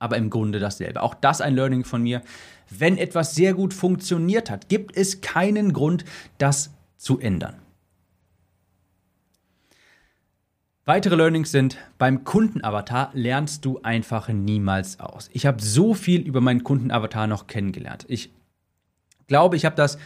aber 0.00 0.16
im 0.16 0.30
Grunde 0.30 0.58
dasselbe. 0.58 1.00
Auch 1.00 1.14
das 1.14 1.40
ein 1.40 1.54
Learning 1.54 1.84
von 1.84 2.02
mir. 2.02 2.22
Wenn 2.76 2.98
etwas 2.98 3.36
sehr 3.36 3.54
gut 3.54 3.72
funktioniert 3.72 4.50
hat, 4.50 4.68
gibt 4.68 4.96
es 4.96 5.20
keinen 5.20 5.72
Grund, 5.72 6.04
das 6.38 6.70
zu 6.96 7.20
ändern. 7.20 7.54
Weitere 10.86 11.14
Learnings 11.14 11.50
sind, 11.50 11.78
beim 11.96 12.24
Kundenavatar 12.24 13.10
lernst 13.14 13.64
du 13.64 13.80
einfach 13.82 14.28
niemals 14.28 15.00
aus. 15.00 15.30
Ich 15.32 15.46
habe 15.46 15.62
so 15.62 15.94
viel 15.94 16.20
über 16.20 16.42
meinen 16.42 16.62
Kundenavatar 16.62 17.26
noch 17.26 17.46
kennengelernt. 17.46 18.04
Ich 18.06 18.30
glaube, 19.26 19.56
ich 19.56 19.64
habe 19.64 19.76
das, 19.76 19.96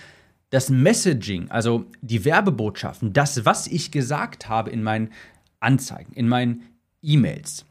das 0.51 0.71
Messaging, 0.71 1.51
also 1.51 1.87
die 2.01 2.25
Werbebotschaften, 2.25 3.13
das, 3.13 3.45
was 3.45 3.67
ich 3.67 3.91
gesagt 3.91 4.49
habe 4.49 4.71
in 4.71 4.85
meinen 4.85 5.13
Anzeigen, 5.59 6.13
in 6.13 6.29
meinen 6.29 6.63
E-Mails, 7.03 7.65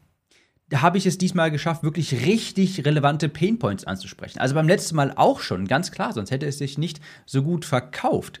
da 0.68 0.82
habe 0.82 0.98
ich 0.98 1.06
es 1.06 1.16
diesmal 1.16 1.50
geschafft, 1.50 1.82
wirklich 1.82 2.26
richtig 2.26 2.84
relevante 2.84 3.30
Painpoints 3.30 3.84
anzusprechen. 3.84 4.38
Also 4.38 4.54
beim 4.54 4.68
letzten 4.68 4.96
Mal 4.96 5.14
auch 5.16 5.40
schon, 5.40 5.66
ganz 5.66 5.92
klar, 5.92 6.12
sonst 6.12 6.30
hätte 6.30 6.44
es 6.44 6.58
sich 6.58 6.76
nicht 6.76 7.00
so 7.24 7.42
gut 7.42 7.64
verkauft. 7.64 8.38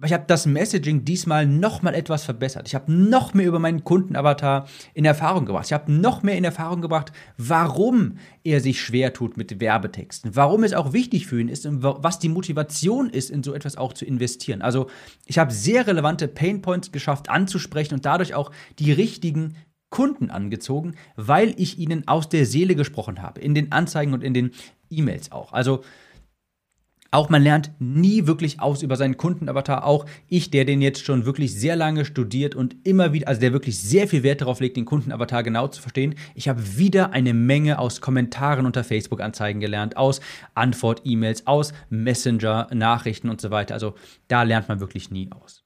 Aber 0.00 0.06
ich 0.06 0.14
habe 0.14 0.24
das 0.26 0.46
Messaging 0.46 1.04
diesmal 1.04 1.44
noch 1.44 1.82
mal 1.82 1.94
etwas 1.94 2.24
verbessert. 2.24 2.66
Ich 2.66 2.74
habe 2.74 2.90
noch 2.90 3.34
mehr 3.34 3.46
über 3.46 3.58
meinen 3.58 3.84
Kundenavatar 3.84 4.66
in 4.94 5.04
Erfahrung 5.04 5.44
gebracht. 5.44 5.66
Ich 5.66 5.74
habe 5.74 5.92
noch 5.92 6.22
mehr 6.22 6.38
in 6.38 6.44
Erfahrung 6.44 6.80
gebracht, 6.80 7.12
warum 7.36 8.16
er 8.42 8.62
sich 8.62 8.80
schwer 8.80 9.12
tut 9.12 9.36
mit 9.36 9.60
Werbetexten, 9.60 10.34
warum 10.34 10.64
es 10.64 10.72
auch 10.72 10.94
wichtig 10.94 11.26
für 11.26 11.38
ihn 11.38 11.50
ist 11.50 11.66
und 11.66 11.82
was 11.82 12.18
die 12.18 12.30
Motivation 12.30 13.10
ist, 13.10 13.28
in 13.28 13.42
so 13.42 13.52
etwas 13.52 13.76
auch 13.76 13.92
zu 13.92 14.06
investieren. 14.06 14.62
Also 14.62 14.86
ich 15.26 15.38
habe 15.38 15.52
sehr 15.52 15.86
relevante 15.86 16.28
Painpoints 16.28 16.92
geschafft 16.92 17.28
anzusprechen 17.28 17.92
und 17.92 18.06
dadurch 18.06 18.34
auch 18.34 18.52
die 18.78 18.92
richtigen 18.92 19.56
Kunden 19.90 20.30
angezogen, 20.30 20.94
weil 21.16 21.52
ich 21.58 21.78
ihnen 21.78 22.08
aus 22.08 22.30
der 22.30 22.46
Seele 22.46 22.74
gesprochen 22.74 23.20
habe, 23.20 23.42
in 23.42 23.54
den 23.54 23.70
Anzeigen 23.70 24.14
und 24.14 24.24
in 24.24 24.32
den 24.32 24.52
E-Mails 24.88 25.30
auch. 25.30 25.52
Also 25.52 25.82
auch 27.12 27.28
man 27.28 27.42
lernt 27.42 27.72
nie 27.80 28.26
wirklich 28.26 28.60
aus 28.60 28.82
über 28.82 28.94
seinen 28.96 29.16
Kundenavatar. 29.16 29.84
Auch 29.84 30.06
ich, 30.28 30.50
der 30.50 30.64
den 30.64 30.80
jetzt 30.80 31.04
schon 31.04 31.24
wirklich 31.24 31.54
sehr 31.54 31.74
lange 31.74 32.04
studiert 32.04 32.54
und 32.54 32.76
immer 32.84 33.12
wieder, 33.12 33.26
also 33.26 33.40
der 33.40 33.52
wirklich 33.52 33.80
sehr 33.80 34.06
viel 34.06 34.22
Wert 34.22 34.42
darauf 34.42 34.60
legt, 34.60 34.76
den 34.76 34.84
Kundenavatar 34.84 35.42
genau 35.42 35.66
zu 35.66 35.82
verstehen. 35.82 36.14
Ich 36.36 36.48
habe 36.48 36.78
wieder 36.78 37.12
eine 37.12 37.34
Menge 37.34 37.80
aus 37.80 38.00
Kommentaren 38.00 38.64
unter 38.64 38.84
Facebook-Anzeigen 38.84 39.58
gelernt, 39.58 39.96
aus 39.96 40.20
Antwort-E-Mails, 40.54 41.48
aus 41.48 41.72
Messenger-Nachrichten 41.88 43.28
und 43.28 43.40
so 43.40 43.50
weiter. 43.50 43.74
Also 43.74 43.94
da 44.28 44.44
lernt 44.44 44.68
man 44.68 44.78
wirklich 44.78 45.10
nie 45.10 45.30
aus. 45.32 45.64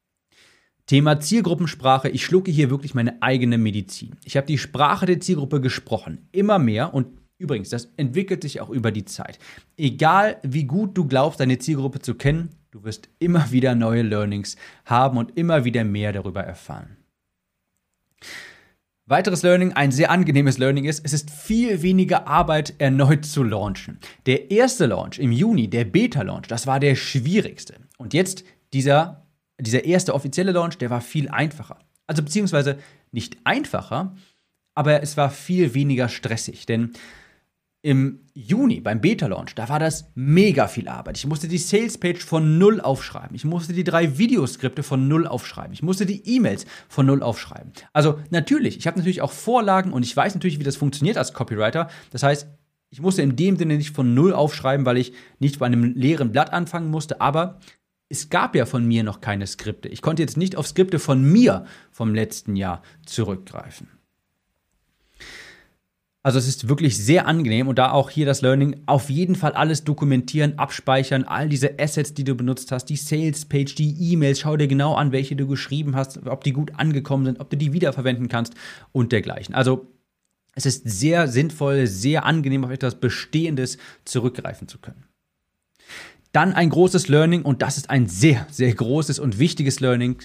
Thema 0.86 1.20
Zielgruppensprache. 1.20 2.08
Ich 2.08 2.24
schlucke 2.24 2.50
hier 2.50 2.70
wirklich 2.70 2.94
meine 2.94 3.22
eigene 3.22 3.58
Medizin. 3.58 4.16
Ich 4.24 4.36
habe 4.36 4.46
die 4.46 4.58
Sprache 4.58 5.06
der 5.06 5.20
Zielgruppe 5.20 5.60
gesprochen. 5.60 6.28
Immer 6.32 6.58
mehr 6.58 6.92
und 6.92 7.23
Übrigens, 7.38 7.68
das 7.68 7.88
entwickelt 7.96 8.42
sich 8.42 8.60
auch 8.60 8.70
über 8.70 8.92
die 8.92 9.04
Zeit. 9.04 9.38
Egal 9.76 10.38
wie 10.42 10.64
gut 10.64 10.96
du 10.96 11.06
glaubst, 11.06 11.40
deine 11.40 11.58
Zielgruppe 11.58 12.00
zu 12.00 12.14
kennen, 12.14 12.50
du 12.70 12.84
wirst 12.84 13.08
immer 13.18 13.50
wieder 13.50 13.74
neue 13.74 14.02
Learnings 14.02 14.56
haben 14.84 15.18
und 15.18 15.36
immer 15.36 15.64
wieder 15.64 15.84
mehr 15.84 16.12
darüber 16.12 16.42
erfahren. 16.42 16.96
Weiteres 19.06 19.42
Learning, 19.42 19.74
ein 19.74 19.92
sehr 19.92 20.10
angenehmes 20.10 20.56
Learning 20.56 20.86
ist, 20.86 21.04
es 21.04 21.12
ist 21.12 21.30
viel 21.30 21.82
weniger 21.82 22.26
Arbeit, 22.26 22.74
erneut 22.78 23.26
zu 23.26 23.42
launchen. 23.42 23.98
Der 24.24 24.50
erste 24.50 24.86
Launch 24.86 25.18
im 25.18 25.30
Juni, 25.30 25.68
der 25.68 25.84
Beta-Launch, 25.84 26.48
das 26.48 26.66
war 26.66 26.80
der 26.80 26.94
schwierigste. 26.94 27.74
Und 27.98 28.14
jetzt 28.14 28.44
dieser, 28.72 29.26
dieser 29.60 29.84
erste 29.84 30.14
offizielle 30.14 30.52
Launch, 30.52 30.78
der 30.78 30.88
war 30.88 31.02
viel 31.02 31.28
einfacher. 31.28 31.80
Also 32.06 32.22
beziehungsweise 32.22 32.78
nicht 33.12 33.36
einfacher, 33.44 34.16
aber 34.74 35.02
es 35.02 35.18
war 35.18 35.28
viel 35.28 35.74
weniger 35.74 36.08
stressig. 36.08 36.64
Denn 36.64 36.94
im 37.84 38.20
Juni 38.32 38.80
beim 38.80 39.02
Beta-Launch, 39.02 39.54
da 39.54 39.68
war 39.68 39.78
das 39.78 40.10
mega 40.14 40.68
viel 40.68 40.88
Arbeit. 40.88 41.18
Ich 41.18 41.26
musste 41.26 41.48
die 41.48 41.58
Sales-Page 41.58 42.24
von 42.24 42.56
null 42.56 42.80
aufschreiben. 42.80 43.36
Ich 43.36 43.44
musste 43.44 43.74
die 43.74 43.84
drei 43.84 44.16
Videoskripte 44.16 44.82
von 44.82 45.06
null 45.06 45.26
aufschreiben. 45.26 45.74
Ich 45.74 45.82
musste 45.82 46.06
die 46.06 46.26
E-Mails 46.26 46.64
von 46.88 47.04
null 47.04 47.22
aufschreiben. 47.22 47.72
Also 47.92 48.18
natürlich, 48.30 48.78
ich 48.78 48.86
habe 48.86 48.96
natürlich 48.96 49.20
auch 49.20 49.32
Vorlagen 49.32 49.92
und 49.92 50.02
ich 50.02 50.16
weiß 50.16 50.34
natürlich, 50.34 50.58
wie 50.58 50.64
das 50.64 50.76
funktioniert 50.76 51.18
als 51.18 51.34
Copywriter. 51.34 51.90
Das 52.10 52.22
heißt, 52.22 52.48
ich 52.88 53.02
musste 53.02 53.20
in 53.20 53.36
dem 53.36 53.58
Sinne 53.58 53.76
nicht 53.76 53.94
von 53.94 54.14
null 54.14 54.32
aufschreiben, 54.32 54.86
weil 54.86 54.96
ich 54.96 55.12
nicht 55.38 55.58
bei 55.58 55.66
einem 55.66 55.94
leeren 55.94 56.32
Blatt 56.32 56.54
anfangen 56.54 56.90
musste, 56.90 57.20
aber 57.20 57.60
es 58.08 58.30
gab 58.30 58.56
ja 58.56 58.64
von 58.64 58.86
mir 58.86 59.04
noch 59.04 59.20
keine 59.20 59.46
Skripte. 59.46 59.90
Ich 59.90 60.00
konnte 60.00 60.22
jetzt 60.22 60.38
nicht 60.38 60.56
auf 60.56 60.66
Skripte 60.66 60.98
von 60.98 61.22
mir 61.22 61.66
vom 61.90 62.14
letzten 62.14 62.56
Jahr 62.56 62.80
zurückgreifen. 63.04 63.88
Also 66.24 66.38
es 66.38 66.48
ist 66.48 66.70
wirklich 66.70 66.96
sehr 66.96 67.26
angenehm 67.26 67.68
und 67.68 67.78
da 67.78 67.92
auch 67.92 68.08
hier 68.08 68.24
das 68.24 68.40
Learning 68.40 68.80
auf 68.86 69.10
jeden 69.10 69.34
Fall 69.34 69.52
alles 69.52 69.84
dokumentieren, 69.84 70.58
abspeichern, 70.58 71.24
all 71.24 71.50
diese 71.50 71.78
Assets, 71.78 72.14
die 72.14 72.24
du 72.24 72.34
benutzt 72.34 72.72
hast, 72.72 72.86
die 72.86 72.96
Sales 72.96 73.44
Page, 73.44 73.74
die 73.74 73.94
E-Mails, 74.12 74.40
schau 74.40 74.56
dir 74.56 74.66
genau 74.66 74.94
an, 74.94 75.12
welche 75.12 75.36
du 75.36 75.46
geschrieben 75.46 75.94
hast, 75.94 76.26
ob 76.26 76.42
die 76.42 76.54
gut 76.54 76.72
angekommen 76.76 77.26
sind, 77.26 77.40
ob 77.40 77.50
du 77.50 77.58
die 77.58 77.74
wiederverwenden 77.74 78.28
kannst 78.28 78.54
und 78.92 79.12
dergleichen. 79.12 79.54
Also 79.54 79.92
es 80.54 80.64
ist 80.64 80.88
sehr 80.88 81.28
sinnvoll, 81.28 81.86
sehr 81.86 82.24
angenehm 82.24 82.64
auf 82.64 82.70
etwas 82.70 82.94
Bestehendes 82.94 83.76
zurückgreifen 84.06 84.66
zu 84.66 84.78
können. 84.78 85.04
Dann 86.32 86.54
ein 86.54 86.70
großes 86.70 87.08
Learning 87.08 87.42
und 87.42 87.60
das 87.60 87.76
ist 87.76 87.90
ein 87.90 88.06
sehr, 88.06 88.46
sehr 88.50 88.72
großes 88.72 89.18
und 89.18 89.38
wichtiges 89.38 89.80
Learning. 89.80 90.16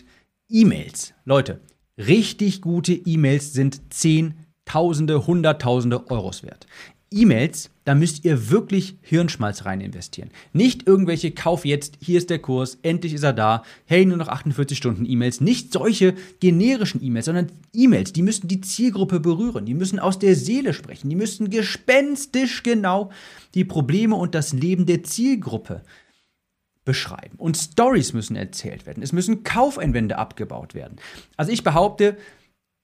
E-Mails. 0.47 1.13
Leute, 1.25 1.59
richtig 1.97 2.61
gute 2.61 2.93
E-Mails 2.93 3.51
sind 3.51 3.93
10 3.93 4.45
Tausende, 4.69 5.25
Hunderttausende 5.25 6.09
Euros 6.11 6.43
wert. 6.43 6.67
E-Mails, 7.11 7.71
da 7.85 7.95
müsst 7.95 8.23
ihr 8.23 8.51
wirklich 8.51 8.97
Hirnschmalz 9.01 9.65
rein 9.65 9.81
investieren. 9.81 10.29
Nicht 10.53 10.85
irgendwelche 10.85 11.31
Kauf 11.31 11.65
jetzt, 11.65 11.97
hier 11.99 12.19
ist 12.19 12.29
der 12.29 12.37
Kurs, 12.37 12.77
endlich 12.83 13.15
ist 13.15 13.23
er 13.23 13.33
da, 13.33 13.63
hey, 13.85 14.05
nur 14.05 14.17
noch 14.17 14.27
48 14.27 14.77
Stunden 14.77 15.07
E-Mails. 15.07 15.41
Nicht 15.41 15.73
solche 15.73 16.13
generischen 16.39 17.03
E-Mails, 17.03 17.25
sondern 17.25 17.51
E-Mails, 17.73 18.13
die 18.13 18.21
müssen 18.21 18.47
die 18.47 18.61
Zielgruppe 18.61 19.19
berühren, 19.19 19.65
die 19.65 19.73
müssen 19.73 19.97
aus 19.97 20.19
der 20.19 20.35
Seele 20.35 20.75
sprechen, 20.75 21.09
die 21.09 21.15
müssen 21.15 21.49
gespenstisch 21.49 22.61
genau 22.61 23.09
die 23.55 23.65
Probleme 23.65 24.15
und 24.15 24.35
das 24.35 24.53
Leben 24.53 24.85
der 24.85 25.01
Zielgruppe 25.01 25.81
beschreiben. 26.85 27.37
Und 27.37 27.57
Stories 27.57 28.13
müssen 28.13 28.35
erzählt 28.35 28.85
werden. 28.85 29.01
Es 29.01 29.13
müssen 29.13 29.43
Kaufeinwände 29.43 30.17
abgebaut 30.17 30.75
werden. 30.75 30.97
Also 31.37 31.51
ich 31.51 31.63
behaupte, 31.63 32.17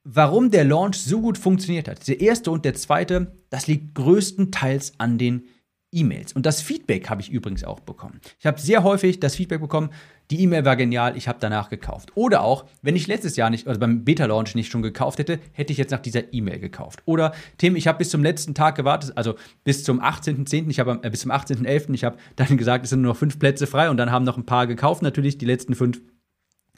warum 0.05 0.51
der 0.51 0.63
Launch 0.63 0.97
so 0.97 1.19
gut 1.19 1.37
funktioniert 1.37 1.89
hat, 1.89 2.07
der 2.07 2.21
erste 2.21 2.51
und 2.51 2.63
der 2.63 2.75
zweite, 2.75 3.33
das 3.49 3.67
liegt 3.67 3.95
größtenteils 3.95 4.93
an 4.99 5.17
den 5.17 5.47
E-Mails. 5.91 6.33
Und 6.33 6.45
das 6.45 6.61
Feedback 6.61 7.09
habe 7.09 7.21
ich 7.21 7.31
übrigens 7.31 7.63
auch 7.63 7.79
bekommen. 7.79 8.19
Ich 8.39 8.45
habe 8.45 8.59
sehr 8.59 8.83
häufig 8.83 9.19
das 9.19 9.35
Feedback 9.35 9.61
bekommen, 9.61 9.89
die 10.31 10.41
E-Mail 10.41 10.65
war 10.65 10.75
genial, 10.75 11.15
ich 11.15 11.27
habe 11.27 11.37
danach 11.39 11.69
gekauft. 11.69 12.11
Oder 12.15 12.41
auch, 12.41 12.65
wenn 12.81 12.95
ich 12.95 13.07
letztes 13.07 13.35
Jahr 13.35 13.49
nicht, 13.49 13.67
also 13.67 13.79
beim 13.79 14.03
Beta-Launch 14.03 14.55
nicht 14.55 14.71
schon 14.71 14.81
gekauft 14.81 15.19
hätte, 15.19 15.39
hätte 15.53 15.71
ich 15.71 15.77
jetzt 15.77 15.91
nach 15.91 15.99
dieser 15.99 16.33
E-Mail 16.33 16.59
gekauft. 16.59 17.01
Oder, 17.05 17.33
Tim, 17.57 17.75
ich 17.75 17.87
habe 17.87 17.99
bis 17.99 18.09
zum 18.09 18.23
letzten 18.23 18.53
Tag 18.53 18.75
gewartet, 18.75 19.13
also 19.15 19.35
bis 19.63 19.83
zum 19.83 20.01
18.10., 20.01 20.69
ich 20.69 20.79
habe 20.79 20.99
äh, 21.01 21.09
bis 21.09 21.21
zum 21.21 21.31
18.11., 21.31 21.93
ich 21.93 22.03
habe 22.03 22.17
dann 22.35 22.57
gesagt, 22.57 22.83
es 22.83 22.89
sind 22.89 23.01
nur 23.01 23.13
noch 23.13 23.19
fünf 23.19 23.39
Plätze 23.39 23.67
frei 23.67 23.89
und 23.89 23.97
dann 23.97 24.11
haben 24.11 24.25
noch 24.25 24.37
ein 24.37 24.45
paar 24.45 24.67
gekauft, 24.67 25.01
natürlich 25.01 25.37
die 25.37 25.45
letzten 25.45 25.75
fünf 25.75 26.01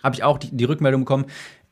habe 0.04 0.16
ich 0.16 0.24
auch 0.24 0.38
die, 0.38 0.56
die 0.56 0.66
Rückmeldung 0.66 1.02
bekommen, 1.02 1.26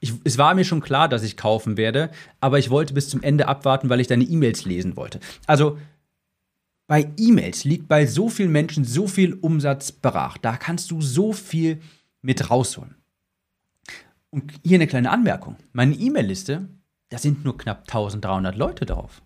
ich, 0.05 0.13
es 0.23 0.37
war 0.37 0.53
mir 0.53 0.63
schon 0.65 0.81
klar, 0.81 1.09
dass 1.09 1.23
ich 1.23 1.35
kaufen 1.35 1.77
werde, 1.77 2.11
aber 2.39 2.59
ich 2.59 2.69
wollte 2.69 2.93
bis 2.93 3.09
zum 3.09 3.23
Ende 3.23 3.47
abwarten, 3.47 3.89
weil 3.89 3.99
ich 3.99 4.07
deine 4.07 4.23
E-Mails 4.23 4.65
lesen 4.65 4.95
wollte. 4.95 5.19
Also 5.47 5.77
bei 6.87 7.11
E-Mails 7.17 7.63
liegt 7.63 7.87
bei 7.87 8.05
so 8.05 8.29
vielen 8.29 8.51
Menschen 8.51 8.85
so 8.85 9.07
viel 9.07 9.33
Umsatz 9.33 9.91
brach. 9.91 10.37
Da 10.37 10.57
kannst 10.57 10.91
du 10.91 11.01
so 11.01 11.33
viel 11.33 11.81
mit 12.21 12.51
rausholen. 12.51 12.95
Und 14.29 14.53
hier 14.63 14.75
eine 14.75 14.87
kleine 14.87 15.09
Anmerkung. 15.09 15.55
Meine 15.73 15.95
E-Mail-Liste, 15.95 16.67
da 17.09 17.17
sind 17.17 17.43
nur 17.43 17.57
knapp 17.57 17.79
1300 17.87 18.55
Leute 18.55 18.85
drauf. 18.85 19.23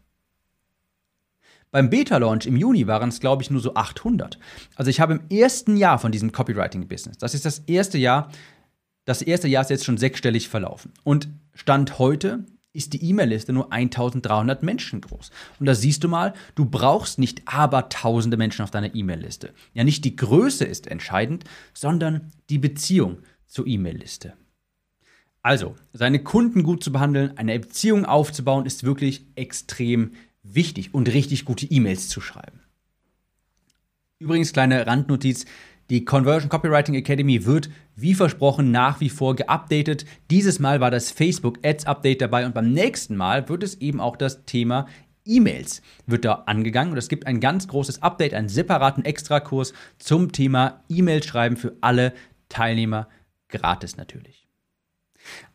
Beim 1.71 1.89
Beta-Launch 1.89 2.45
im 2.45 2.55
Juni 2.55 2.87
waren 2.87 3.09
es, 3.09 3.19
glaube 3.19 3.43
ich, 3.43 3.51
nur 3.51 3.61
so 3.61 3.75
800. 3.75 4.39
Also 4.75 4.89
ich 4.89 5.01
habe 5.01 5.13
im 5.13 5.21
ersten 5.29 5.75
Jahr 5.75 5.99
von 5.99 6.11
diesem 6.11 6.31
Copywriting-Business, 6.31 7.17
das 7.17 7.33
ist 7.33 7.45
das 7.45 7.59
erste 7.67 7.97
Jahr, 7.97 8.31
das 9.05 9.21
erste 9.21 9.47
Jahr 9.47 9.63
ist 9.63 9.69
jetzt 9.69 9.85
schon 9.85 9.97
sechsstellig 9.97 10.49
verlaufen. 10.49 10.91
Und 11.03 11.29
Stand 11.53 11.99
heute 11.99 12.45
ist 12.71 12.93
die 12.93 13.03
E-Mail-Liste 13.03 13.51
nur 13.51 13.73
1300 13.73 14.61
Menschen 14.61 15.01
groß. 15.01 15.31
Und 15.59 15.65
da 15.65 15.73
siehst 15.73 16.03
du 16.03 16.07
mal, 16.07 16.33
du 16.55 16.65
brauchst 16.65 17.17
nicht 17.17 17.41
aber 17.45 17.89
tausende 17.89 18.37
Menschen 18.37 18.61
auf 18.61 18.71
deiner 18.71 18.93
E-Mail-Liste. 18.93 19.53
Ja, 19.73 19.83
nicht 19.83 20.05
die 20.05 20.15
Größe 20.15 20.65
ist 20.65 20.87
entscheidend, 20.87 21.45
sondern 21.73 22.31
die 22.49 22.59
Beziehung 22.59 23.19
zur 23.47 23.65
E-Mail-Liste. 23.65 24.33
Also, 25.41 25.75
seine 25.93 26.21
Kunden 26.21 26.63
gut 26.63 26.83
zu 26.83 26.91
behandeln, 26.91 27.37
eine 27.37 27.59
Beziehung 27.59 28.05
aufzubauen, 28.05 28.65
ist 28.65 28.83
wirklich 28.83 29.25
extrem 29.35 30.11
wichtig 30.43 30.93
und 30.93 31.11
richtig 31.11 31.45
gute 31.45 31.65
E-Mails 31.65 32.09
zu 32.09 32.21
schreiben. 32.21 32.59
Übrigens, 34.19 34.51
kleine 34.51 34.85
Randnotiz, 34.85 35.45
die 35.89 36.05
Conversion 36.05 36.49
Copywriting 36.49 36.95
Academy 36.95 37.45
wird, 37.45 37.69
wie 37.95 38.13
versprochen, 38.13 38.71
nach 38.71 38.99
wie 38.99 39.09
vor 39.09 39.35
geupdatet. 39.35 40.05
Dieses 40.29 40.59
Mal 40.59 40.79
war 40.79 40.91
das 40.91 41.11
Facebook 41.11 41.59
Ads 41.63 41.85
Update 41.85 42.21
dabei 42.21 42.45
und 42.45 42.53
beim 42.53 42.71
nächsten 42.71 43.15
Mal 43.15 43.49
wird 43.49 43.63
es 43.63 43.75
eben 43.81 43.99
auch 43.99 44.15
das 44.15 44.45
Thema 44.45 44.87
E-Mails 45.25 45.81
wird 46.07 46.25
da 46.25 46.43
angegangen 46.47 46.93
und 46.93 46.97
es 46.97 47.07
gibt 47.07 47.27
ein 47.27 47.39
ganz 47.39 47.67
großes 47.67 48.01
Update, 48.01 48.33
einen 48.33 48.49
separaten 48.49 49.05
Extrakurs 49.05 49.73
zum 49.99 50.31
Thema 50.31 50.83
E-Mail 50.89 51.21
schreiben 51.21 51.55
für 51.55 51.75
alle 51.81 52.13
Teilnehmer 52.49 53.07
gratis 53.47 53.95
natürlich. 53.95 54.38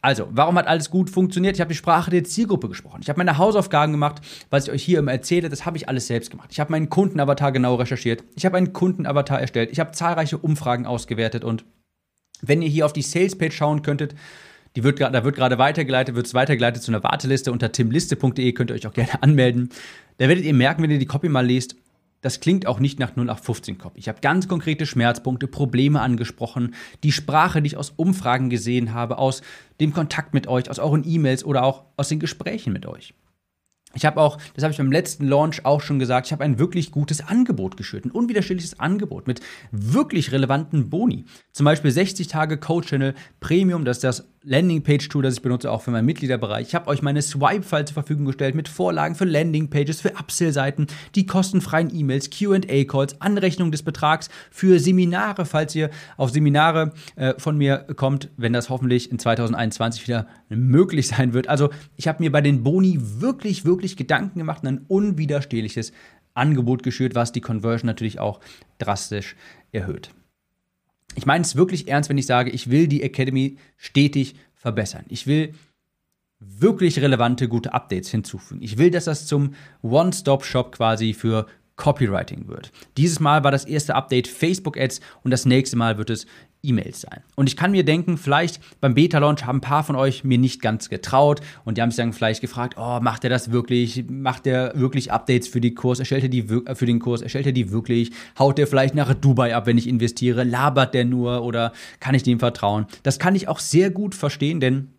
Also, 0.00 0.28
warum 0.30 0.56
hat 0.56 0.66
alles 0.66 0.90
gut 0.90 1.10
funktioniert? 1.10 1.56
Ich 1.56 1.60
habe 1.60 1.72
die 1.72 1.76
Sprache 1.76 2.10
der 2.10 2.24
Zielgruppe 2.24 2.68
gesprochen. 2.68 3.00
Ich 3.02 3.08
habe 3.08 3.18
meine 3.18 3.38
Hausaufgaben 3.38 3.92
gemacht, 3.92 4.20
was 4.50 4.66
ich 4.66 4.72
euch 4.72 4.82
hier 4.82 4.98
immer 4.98 5.12
erzähle, 5.12 5.48
das 5.48 5.64
habe 5.64 5.76
ich 5.76 5.88
alles 5.88 6.06
selbst 6.06 6.30
gemacht. 6.30 6.50
Ich 6.52 6.60
habe 6.60 6.70
meinen 6.72 6.90
Kundenavatar 6.90 7.52
genau 7.52 7.76
recherchiert. 7.76 8.24
Ich 8.36 8.44
habe 8.44 8.56
einen 8.56 8.72
Kundenavatar 8.72 9.40
erstellt. 9.40 9.70
Ich 9.72 9.80
habe 9.80 9.92
zahlreiche 9.92 10.38
Umfragen 10.38 10.86
ausgewertet 10.86 11.44
und 11.44 11.64
wenn 12.42 12.62
ihr 12.62 12.68
hier 12.68 12.86
auf 12.86 12.92
die 12.92 13.02
Salespage 13.02 13.52
schauen 13.52 13.82
könntet, 13.82 14.14
die 14.76 14.82
wird, 14.82 15.00
da 15.00 15.24
wird 15.24 15.36
gerade 15.36 15.58
weitergeleitet, 15.58 16.14
wird 16.14 16.26
es 16.26 16.34
weitergeleitet 16.34 16.82
zu 16.82 16.90
einer 16.90 17.02
Warteliste 17.02 17.52
unter 17.52 17.70
timliste.de, 17.70 18.52
könnt 18.52 18.70
ihr 18.70 18.74
euch 18.74 18.86
auch 18.86 18.92
gerne 18.92 19.10
anmelden. 19.22 19.70
Da 20.18 20.28
werdet 20.28 20.44
ihr 20.44 20.54
merken, 20.54 20.82
wenn 20.82 20.90
ihr 20.90 20.98
die 20.98 21.06
Copy 21.06 21.28
mal 21.28 21.46
lest, 21.46 21.76
das 22.24 22.40
klingt 22.40 22.66
auch 22.66 22.80
nicht 22.80 22.98
nach 22.98 23.12
0815-Copy. 23.12 23.98
Ich 23.98 24.08
habe 24.08 24.20
ganz 24.22 24.48
konkrete 24.48 24.86
Schmerzpunkte, 24.86 25.46
Probleme 25.46 26.00
angesprochen, 26.00 26.74
die 27.02 27.12
Sprache, 27.12 27.60
die 27.60 27.66
ich 27.66 27.76
aus 27.76 27.92
Umfragen 27.96 28.48
gesehen 28.48 28.94
habe, 28.94 29.18
aus 29.18 29.42
dem 29.78 29.92
Kontakt 29.92 30.32
mit 30.32 30.46
euch, 30.46 30.70
aus 30.70 30.78
euren 30.78 31.06
E-Mails 31.06 31.44
oder 31.44 31.64
auch 31.64 31.84
aus 31.98 32.08
den 32.08 32.20
Gesprächen 32.20 32.72
mit 32.72 32.86
euch. 32.86 33.12
Ich 33.92 34.06
habe 34.06 34.20
auch, 34.20 34.38
das 34.54 34.64
habe 34.64 34.72
ich 34.72 34.78
beim 34.78 34.90
letzten 34.90 35.28
Launch 35.28 35.66
auch 35.66 35.82
schon 35.82 35.98
gesagt, 35.98 36.26
ich 36.26 36.32
habe 36.32 36.44
ein 36.44 36.58
wirklich 36.58 36.90
gutes 36.90 37.20
Angebot 37.20 37.76
geschürt, 37.76 38.06
ein 38.06 38.10
unwiderstehliches 38.10 38.80
Angebot 38.80 39.26
mit 39.26 39.40
wirklich 39.70 40.32
relevanten 40.32 40.88
Boni. 40.88 41.26
Zum 41.52 41.64
Beispiel 41.64 41.90
60 41.90 42.26
Tage 42.26 42.56
Code 42.56 42.86
Channel 42.86 43.14
Premium, 43.40 43.84
das 43.84 43.98
ist 43.98 44.04
das 44.04 44.28
Landingpage-Tool, 44.44 45.22
das 45.22 45.34
ich 45.34 45.42
benutze, 45.42 45.70
auch 45.70 45.82
für 45.82 45.90
meinen 45.90 46.04
Mitgliederbereich. 46.04 46.68
Ich 46.68 46.74
habe 46.74 46.88
euch 46.88 47.02
meine 47.02 47.22
Swipe-File 47.22 47.86
zur 47.86 47.94
Verfügung 47.94 48.26
gestellt 48.26 48.54
mit 48.54 48.68
Vorlagen 48.68 49.14
für 49.14 49.24
Landingpages, 49.24 50.00
für 50.00 50.12
Upsell-Seiten, 50.12 50.86
die 51.14 51.26
kostenfreien 51.26 51.94
E-Mails, 51.94 52.30
QA-Calls, 52.30 53.20
Anrechnung 53.20 53.72
des 53.72 53.82
Betrags 53.82 54.28
für 54.50 54.78
Seminare, 54.78 55.46
falls 55.46 55.74
ihr 55.74 55.90
auf 56.16 56.30
Seminare 56.30 56.92
äh, 57.16 57.34
von 57.38 57.56
mir 57.56 57.86
kommt, 57.96 58.28
wenn 58.36 58.52
das 58.52 58.68
hoffentlich 58.68 59.10
in 59.10 59.18
2021 59.18 60.06
wieder 60.06 60.26
möglich 60.48 61.08
sein 61.08 61.32
wird. 61.32 61.48
Also 61.48 61.70
ich 61.96 62.06
habe 62.06 62.22
mir 62.22 62.30
bei 62.30 62.42
den 62.42 62.62
Boni 62.62 62.98
wirklich, 63.00 63.64
wirklich 63.64 63.96
Gedanken 63.96 64.38
gemacht 64.38 64.62
und 64.62 64.68
ein 64.68 64.84
unwiderstehliches 64.86 65.92
Angebot 66.34 66.82
geschürt, 66.82 67.14
was 67.14 67.32
die 67.32 67.40
Conversion 67.40 67.86
natürlich 67.86 68.20
auch 68.20 68.40
drastisch 68.78 69.36
erhöht. 69.72 70.10
Ich 71.14 71.26
meine 71.26 71.42
es 71.42 71.56
wirklich 71.56 71.88
ernst, 71.88 72.10
wenn 72.10 72.18
ich 72.18 72.26
sage, 72.26 72.50
ich 72.50 72.70
will 72.70 72.88
die 72.88 73.02
Academy 73.02 73.58
stetig 73.76 74.34
verbessern. 74.54 75.04
Ich 75.08 75.26
will 75.26 75.54
wirklich 76.40 77.00
relevante, 77.00 77.48
gute 77.48 77.72
Updates 77.72 78.10
hinzufügen. 78.10 78.62
Ich 78.62 78.78
will, 78.78 78.90
dass 78.90 79.04
das 79.04 79.26
zum 79.26 79.54
One-Stop-Shop 79.82 80.72
quasi 80.72 81.14
für 81.14 81.46
Copywriting 81.76 82.48
wird. 82.48 82.70
Dieses 82.96 83.20
Mal 83.20 83.42
war 83.44 83.50
das 83.50 83.64
erste 83.64 83.94
Update 83.94 84.28
Facebook 84.28 84.78
Ads 84.78 85.00
und 85.22 85.30
das 85.30 85.44
nächste 85.44 85.76
Mal 85.76 85.98
wird 85.98 86.10
es 86.10 86.26
E-Mails 86.64 87.02
sein. 87.02 87.22
Und 87.34 87.48
ich 87.48 87.56
kann 87.56 87.70
mir 87.70 87.84
denken, 87.84 88.16
vielleicht 88.16 88.60
beim 88.80 88.94
Beta-Launch 88.94 89.44
haben 89.44 89.58
ein 89.58 89.60
paar 89.60 89.84
von 89.84 89.96
euch 89.96 90.24
mir 90.24 90.38
nicht 90.38 90.62
ganz 90.62 90.88
getraut 90.88 91.40
und 91.64 91.76
die 91.76 91.82
haben 91.82 91.90
sich 91.90 91.98
dann 91.98 92.12
vielleicht 92.12 92.40
gefragt, 92.40 92.74
oh, 92.78 93.00
macht 93.00 93.24
er 93.24 93.30
das 93.30 93.50
wirklich? 93.50 94.04
Macht 94.08 94.46
er 94.46 94.72
wirklich 94.74 95.12
Updates 95.12 95.48
für 95.48 95.60
die 95.60 95.74
Kurs? 95.74 95.98
Erstellt 95.98 96.24
er 96.24 96.28
die 96.28 96.42
für 96.42 96.86
den 96.86 96.98
Kurs? 96.98 97.22
Erstellt 97.22 97.46
er 97.46 97.52
die 97.52 97.70
wirklich? 97.70 98.12
Haut 98.38 98.58
er 98.58 98.66
vielleicht 98.66 98.94
nach 98.94 99.12
Dubai 99.14 99.54
ab, 99.54 99.66
wenn 99.66 99.78
ich 99.78 99.88
investiere? 99.88 100.44
Labert 100.44 100.94
der 100.94 101.04
nur 101.04 101.42
oder 101.42 101.72
kann 102.00 102.14
ich 102.14 102.22
dem 102.22 102.38
vertrauen? 102.38 102.86
Das 103.02 103.18
kann 103.18 103.34
ich 103.34 103.48
auch 103.48 103.58
sehr 103.58 103.90
gut 103.90 104.14
verstehen, 104.14 104.60
denn 104.60 104.93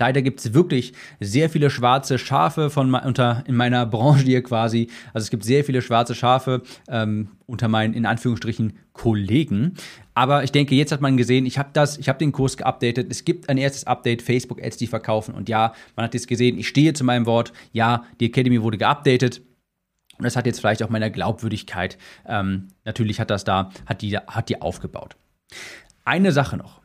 Leider 0.00 0.22
gibt 0.22 0.40
es 0.40 0.54
wirklich 0.54 0.94
sehr 1.20 1.50
viele 1.50 1.68
schwarze 1.68 2.18
Schafe 2.18 2.70
von 2.70 2.92
unter 2.94 3.44
in 3.46 3.54
meiner 3.54 3.84
Branche 3.84 4.24
hier 4.24 4.42
quasi. 4.42 4.88
Also 5.12 5.24
es 5.24 5.30
gibt 5.30 5.44
sehr 5.44 5.62
viele 5.62 5.82
schwarze 5.82 6.14
Schafe 6.14 6.62
ähm, 6.88 7.28
unter 7.44 7.68
meinen 7.68 7.92
in 7.92 8.06
Anführungsstrichen 8.06 8.78
Kollegen. 8.94 9.74
Aber 10.14 10.42
ich 10.42 10.52
denke, 10.52 10.74
jetzt 10.74 10.90
hat 10.90 11.02
man 11.02 11.18
gesehen, 11.18 11.44
ich 11.44 11.58
habe 11.58 11.68
das, 11.74 11.98
ich 11.98 12.08
habe 12.08 12.18
den 12.18 12.32
Kurs 12.32 12.56
geupdatet. 12.56 13.08
Es 13.10 13.26
gibt 13.26 13.50
ein 13.50 13.58
erstes 13.58 13.84
Update, 13.84 14.22
Facebook 14.22 14.62
Ads, 14.62 14.78
die 14.78 14.86
verkaufen. 14.86 15.34
Und 15.34 15.50
ja, 15.50 15.74
man 15.96 16.06
hat 16.06 16.14
jetzt 16.14 16.28
gesehen, 16.28 16.58
ich 16.58 16.68
stehe 16.68 16.94
zu 16.94 17.04
meinem 17.04 17.26
Wort. 17.26 17.52
Ja, 17.72 18.04
die 18.20 18.26
Academy 18.26 18.62
wurde 18.62 18.78
geupdatet. 18.78 19.42
Und 20.16 20.24
das 20.24 20.34
hat 20.34 20.46
jetzt 20.46 20.60
vielleicht 20.60 20.82
auch 20.82 20.88
meiner 20.88 21.10
Glaubwürdigkeit, 21.10 21.96
ähm, 22.26 22.68
natürlich 22.84 23.20
hat 23.20 23.30
das 23.30 23.44
da, 23.44 23.70
hat 23.86 24.02
die, 24.02 24.16
hat 24.18 24.50
die 24.50 24.60
aufgebaut. 24.60 25.16
Eine 26.04 26.32
Sache 26.32 26.58
noch. 26.58 26.79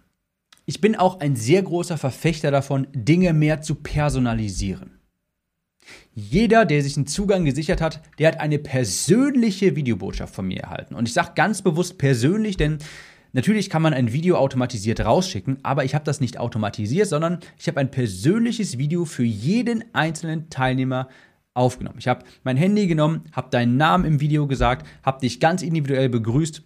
Ich 0.66 0.82
bin 0.82 0.96
auch 0.96 1.20
ein 1.20 1.36
sehr 1.36 1.62
großer 1.62 1.98
Verfechter 1.98 2.50
davon, 2.50 2.88
Dinge 2.94 3.34
mehr 3.34 3.62
zu 3.62 3.76
personalisieren. 3.76 5.00
Jeder, 6.16 6.66
der 6.66 6.82
sich 6.82 6.98
einen 6.98 7.06
Zugang 7.06 7.46
gesichert 7.46 7.82
hat, 7.82 8.02
der 8.18 8.30
hat 8.30 8.40
eine 8.40 8.58
persönliche 8.58 9.76
Videobotschaft 9.76 10.34
von 10.34 10.48
mir 10.48 10.62
erhalten. 10.62 10.96
Und 10.96 11.08
ich 11.08 11.14
sage 11.14 11.34
ganz 11.36 11.62
bewusst 11.62 12.00
persönlich, 12.00 12.58
denn 12.58 12.80
natürlich 13.34 13.70
kann 13.70 13.84
man 13.84 13.94
ein 13.94 14.12
Video 14.12 14.38
automatisiert 14.38 15.02
rausschicken, 15.02 15.60
aber 15.62 15.86
ich 15.86 15.94
habe 15.94 16.06
das 16.06 16.22
nicht 16.22 16.40
automatisiert, 16.40 17.08
sondern 17.08 17.40
ich 17.60 17.68
habe 17.68 17.80
ein 17.80 17.92
persönliches 17.92 18.80
Video 18.80 19.06
für 19.06 19.24
jeden 19.24 19.84
einzelnen 19.94 20.50
Teilnehmer 20.50 21.10
aufgenommen. 21.54 22.00
Ich 22.00 22.08
habe 22.08 22.26
mein 22.44 22.58
Handy 22.58 22.88
genommen, 22.88 23.26
habe 23.32 23.52
deinen 23.52 23.78
Namen 23.78 24.06
im 24.06 24.20
Video 24.20 24.48
gesagt, 24.48 24.88
habe 25.04 25.22
dich 25.22 25.40
ganz 25.40 25.62
individuell 25.62 26.10
begrüßt 26.10 26.64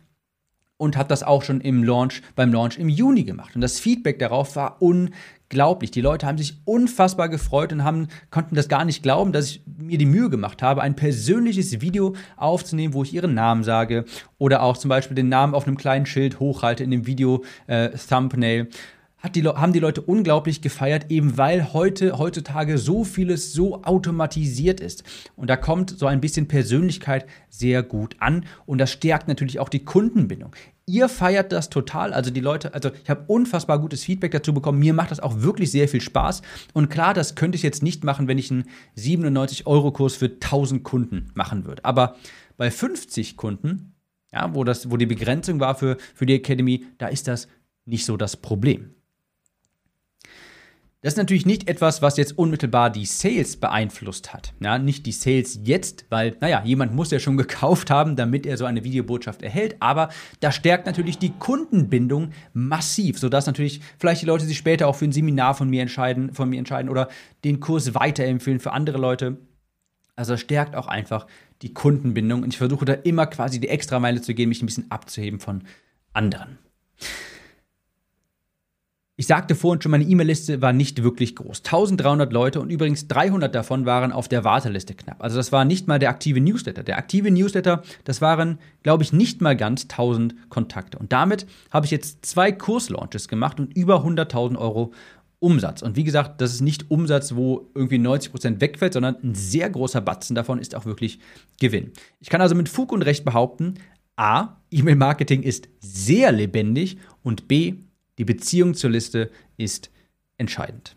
und 0.80 0.96
hat 0.96 1.12
das 1.12 1.24
auch 1.24 1.44
schon 1.44 1.60
im 1.60 1.84
Launch, 1.84 2.22
beim 2.36 2.54
Launch 2.54 2.78
im 2.78 2.88
Juni 2.88 3.26
gemacht. 3.26 3.54
Und 3.54 3.62
das 3.62 3.80
Feedback 3.82 4.18
darauf 4.18 4.56
war 4.56 4.82
unglaublich. 4.82 5.92
Die 5.92 6.00
Leute 6.00 6.26
haben 6.26 6.38
sich 6.38 6.58
unfassbar 6.64 7.28
gefreut 7.28 7.74
und 7.74 7.84
haben, 7.84 8.08
konnten 8.32 8.56
das 8.56 8.70
gar 8.70 8.86
nicht 8.86 9.04
glauben, 9.04 9.34
dass 9.34 9.48
ich 9.48 9.62
mir 9.78 9.98
die 9.98 10.06
Mühe 10.06 10.30
gemacht 10.30 10.62
habe, 10.62 10.82
ein 10.82 10.96
persönliches 10.96 11.82
Video 11.82 12.16
aufzunehmen, 12.38 12.94
wo 12.94 13.04
ich 13.04 13.14
ihren 13.14 13.34
Namen 13.34 13.66
sage 13.66 14.06
oder 14.38 14.64
auch 14.64 14.78
zum 14.78 14.88
Beispiel 14.88 15.16
den 15.16 15.28
Namen 15.28 15.54
auf 15.54 15.68
einem 15.68 15.78
kleinen 15.78 16.06
Schild 16.06 16.40
hochhalte 16.40 16.86
in 16.86 16.92
dem 16.92 17.06
Video 17.06 17.44
äh, 17.68 17.90
Thumbnail 17.90 18.70
die, 19.28 19.44
haben 19.44 19.74
die 19.74 19.80
Leute 19.80 20.02
unglaublich 20.02 20.62
gefeiert, 20.62 21.08
eben 21.10 21.38
weil 21.38 21.74
heute, 21.74 22.18
heutzutage 22.18 22.78
so 22.78 23.04
vieles 23.04 23.52
so 23.52 23.84
automatisiert 23.84 24.80
ist. 24.80 25.04
Und 25.36 25.50
da 25.50 25.58
kommt 25.58 25.98
so 25.98 26.06
ein 26.06 26.22
bisschen 26.22 26.48
Persönlichkeit 26.48 27.26
sehr 27.50 27.84
gut 27.84 28.16
an 28.20 28.46
und 28.66 28.78
das 28.78 28.92
stärkt 28.92 29.28
natürlich 29.28 29.60
auch 29.60 29.70
die 29.70 29.84
Kundenbindung. 29.84 30.56
Ihr 30.86 31.08
feiert 31.08 31.52
das 31.52 31.70
total, 31.70 32.14
also 32.14 32.32
die 32.32 32.40
Leute, 32.40 32.74
also 32.74 32.90
ich 33.04 33.10
habe 33.10 33.26
unfassbar 33.28 33.78
gutes 33.78 34.04
Feedback 34.04 34.32
dazu 34.32 34.54
bekommen. 34.54 34.80
Mir 34.80 34.94
macht 34.94 35.12
das 35.12 35.20
auch 35.20 35.42
wirklich 35.42 35.70
sehr 35.70 35.88
viel 35.88 36.02
Spaß. 36.02 36.42
Und 36.74 36.90
klar, 36.90 37.14
das 37.14 37.36
könnte 37.36 37.58
ich 37.58 37.62
jetzt 37.62 37.84
nicht 37.84 38.04
machen, 38.04 38.28
wenn 38.28 38.40
ich 38.40 38.50
einen 38.50 38.64
97-Euro-Kurs 38.98 40.16
für 40.16 40.26
1000 40.26 40.84
Kunden 40.84 41.30
machen 41.36 41.66
würde. 41.66 41.86
Aber 41.86 42.16
bei 42.58 42.72
50 42.72 43.38
Kunden, 43.38 43.94
ja, 44.34 44.56
wo, 44.56 44.64
das, 44.64 44.90
wo 44.90 44.98
die 44.98 45.06
Begrenzung 45.06 45.60
war 45.60 45.76
für, 45.76 45.98
für 46.16 46.26
die 46.26 46.34
Academy, 46.34 46.86
da 46.98 47.08
ist 47.08 47.28
das 47.28 47.48
nicht 47.86 48.06
so 48.06 48.18
das 48.18 48.38
Problem. 48.38 48.96
Das 51.02 51.14
ist 51.14 51.18
natürlich 51.18 51.46
nicht 51.46 51.70
etwas, 51.70 52.02
was 52.02 52.18
jetzt 52.18 52.38
unmittelbar 52.38 52.90
die 52.90 53.06
Sales 53.06 53.56
beeinflusst 53.56 54.34
hat. 54.34 54.54
Ja, 54.60 54.78
nicht 54.78 55.06
die 55.06 55.14
Sales 55.14 55.58
jetzt, 55.64 56.06
weil, 56.10 56.36
naja, 56.42 56.62
jemand 56.66 56.94
muss 56.94 57.10
ja 57.12 57.20
schon 57.20 57.38
gekauft 57.38 57.90
haben, 57.90 58.18
damit 58.18 58.46
er 58.46 58.58
so 58.58 58.66
eine 58.66 58.84
Videobotschaft 58.84 59.42
erhält. 59.42 59.78
Aber 59.80 60.10
das 60.42 60.56
stärkt 60.56 60.88
natürlich 60.88 61.18
die 61.18 61.32
Kundenbindung 61.32 62.32
massiv, 62.52 63.18
sodass 63.18 63.48
natürlich 63.48 63.80
vielleicht 63.98 64.24
die 64.24 64.26
Leute 64.26 64.44
sich 64.44 64.58
später 64.58 64.88
auch 64.90 64.96
für 64.98 65.06
ein 65.06 65.14
Seminar 65.14 65.56
von 65.56 65.70
mir 65.70 65.82
entscheiden, 65.82 66.34
von 66.34 66.50
mir 66.50 66.60
entscheiden 66.60 66.90
oder 66.90 67.08
den 67.46 67.62
Kurs 67.62 67.96
weiterempfehlen 67.96 68.60
für 68.60 68.74
andere 68.74 68.98
Leute. 68.98 69.38
Also 70.18 70.34
das 70.34 70.42
stärkt 70.42 70.76
auch 70.76 70.88
einfach 70.88 71.28
die 71.62 71.74
Kundenbindung. 71.74 72.44
Und 72.44 72.50
ich 72.50 72.58
versuche 72.58 72.84
da 72.84 72.94
immer 72.94 73.26
quasi 73.28 73.62
die 73.62 73.70
Extrameile 73.70 74.22
zu 74.22 74.34
gehen, 74.34 74.50
mich 74.50 74.62
ein 74.62 74.66
bisschen 74.66 74.92
abzuheben 74.92 75.40
von 75.40 75.64
anderen. 76.12 76.58
Ich 79.20 79.28
sagte 79.28 79.54
vorhin 79.54 79.82
schon, 79.82 79.92
meine 79.92 80.06
E-Mail-Liste 80.06 80.62
war 80.62 80.72
nicht 80.72 81.04
wirklich 81.04 81.36
groß. 81.36 81.58
1300 81.66 82.32
Leute 82.32 82.62
und 82.62 82.70
übrigens 82.70 83.10
300 83.10 83.54
davon 83.54 83.86
waren 83.86 84.14
auf 84.14 84.30
der 84.30 84.46
Warteliste 84.46 84.96
knapp. 84.96 85.22
Also 85.22 85.36
das 85.36 85.52
war 85.52 85.66
nicht 85.66 85.90
mal 85.90 86.00
der 86.00 86.10
aktive 86.10 86.40
Newsletter. 86.40 86.84
Der 86.84 86.98
aktive 86.98 87.30
Newsletter, 87.30 87.84
das 88.06 88.22
waren, 88.22 88.60
glaube 88.82 89.04
ich, 89.04 89.12
nicht 89.12 89.42
mal 89.42 89.58
ganz 89.58 89.88
1000 89.90 90.50
Kontakte. 90.50 90.98
Und 90.98 91.12
damit 91.12 91.48
habe 91.70 91.86
ich 91.86 91.92
jetzt 91.92 92.26
zwei 92.26 92.54
Kurslaunches 92.54 93.28
gemacht 93.28 93.60
und 93.60 93.76
über 93.76 94.06
100.000 94.06 94.58
Euro 94.58 94.94
Umsatz. 95.40 95.82
Und 95.82 95.98
wie 95.98 96.06
gesagt, 96.06 96.40
das 96.40 96.54
ist 96.54 96.62
nicht 96.62 96.90
Umsatz, 96.90 97.36
wo 97.36 97.70
irgendwie 97.76 97.98
90 97.98 98.32
Prozent 98.32 98.62
wegfällt, 98.62 98.94
sondern 98.94 99.18
ein 99.22 99.36
sehr 99.36 99.70
großer 99.70 100.00
Batzen 100.00 100.34
davon 100.34 100.60
ist 100.60 100.76
auch 100.76 100.86
wirklich 100.86 101.20
Gewinn. 101.60 101.92
Ich 102.22 102.30
kann 102.30 102.40
also 102.40 102.56
mit 102.56 102.70
Fug 102.70 102.94
und 102.94 103.02
Recht 103.02 103.26
behaupten, 103.26 103.74
A, 104.16 104.62
E-Mail-Marketing 104.72 105.44
ist 105.44 105.68
sehr 105.82 106.32
lebendig 106.32 107.00
und 107.22 107.50
B, 107.50 107.76
die 108.20 108.26
Beziehung 108.26 108.76
zur 108.76 108.92
Liste 108.92 109.32
ist 109.58 109.90
entscheidend. 110.38 110.96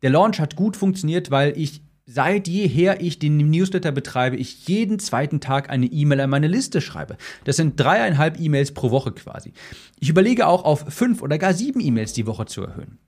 Der 0.00 0.10
Launch 0.10 0.40
hat 0.40 0.56
gut 0.56 0.76
funktioniert, 0.76 1.30
weil 1.30 1.58
ich 1.58 1.82
seit 2.06 2.48
jeher 2.48 3.00
ich 3.00 3.18
den 3.18 3.36
Newsletter 3.36 3.92
betreibe, 3.92 4.36
ich 4.36 4.66
jeden 4.66 4.98
zweiten 4.98 5.40
Tag 5.40 5.70
eine 5.70 5.86
E-Mail 5.86 6.20
an 6.20 6.30
meine 6.30 6.48
Liste 6.48 6.80
schreibe. 6.80 7.16
Das 7.44 7.56
sind 7.56 7.78
dreieinhalb 7.78 8.38
E-Mails 8.40 8.72
pro 8.72 8.90
Woche 8.90 9.12
quasi. 9.12 9.52
Ich 9.98 10.08
überlege 10.08 10.46
auch 10.46 10.64
auf 10.64 10.84
fünf 10.88 11.22
oder 11.22 11.38
gar 11.38 11.54
sieben 11.54 11.80
E-Mails 11.80 12.12
die 12.12 12.26
Woche 12.26 12.46
zu 12.46 12.62
erhöhen. 12.62 12.98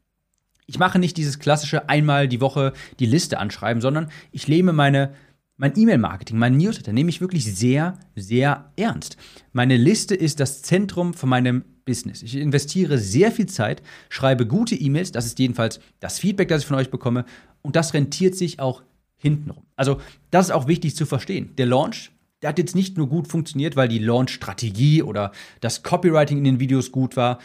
Ich 0.66 0.79
mache 0.79 0.99
nicht 0.99 1.16
dieses 1.16 1.38
klassische 1.38 1.88
einmal 1.88 2.29
die 2.29 2.40
Woche 2.40 2.73
die 2.99 3.07
Liste 3.07 3.38
anschreiben, 3.38 3.81
sondern 3.81 4.11
ich 4.33 4.49
lehme 4.49 4.73
meine 4.73 5.14
mein 5.57 5.79
E-Mail-Marketing, 5.79 6.37
mein 6.37 6.57
Newsletter 6.57 6.92
nehme 6.92 7.11
ich 7.11 7.20
wirklich 7.20 7.44
sehr, 7.44 7.97
sehr 8.16 8.73
ernst. 8.75 9.16
Meine 9.53 9.77
Liste 9.77 10.16
ist 10.16 10.40
das 10.40 10.62
Zentrum 10.62 11.14
von 11.14 11.29
meinem 11.29 11.64
Business. 11.85 12.23
Ich 12.23 12.37
investiere 12.37 12.99
sehr 12.99 13.31
viel 13.31 13.47
Zeit, 13.47 13.83
schreibe 14.09 14.47
gute 14.47 14.75
E-Mails, 14.75 15.12
das 15.12 15.27
ist 15.27 15.38
jedenfalls 15.38 15.81
das 16.01 16.18
Feedback, 16.18 16.49
das 16.49 16.62
ich 16.62 16.66
von 16.66 16.77
euch 16.77 16.90
bekomme, 16.90 17.25
und 17.62 17.77
das 17.77 17.94
rentiert 17.94 18.35
sich 18.35 18.61
auch 18.61 18.83
hintenrum. 19.16 19.64
Also, 19.77 20.01
das 20.31 20.47
ist 20.47 20.53
auch 20.53 20.68
wichtig 20.68 20.97
zu 20.97 21.07
verstehen. 21.07 21.51
Der 21.57 21.66
Launch, 21.66 22.11
der 22.42 22.51
hat 22.51 22.59
jetzt 22.59 22.75
nicht 22.75 22.97
nur 22.97 23.09
gut 23.09 23.27
funktioniert, 23.27 23.75
weil 23.77 23.88
die 23.88 23.99
Launch-Strategie 23.99 25.03
oder 25.03 25.33
das 25.61 25.83
Copywriting 25.83 26.38
in 26.38 26.44
den 26.44 26.61
Videos 26.61 26.92
gut 26.92 27.16
war. 27.16 27.38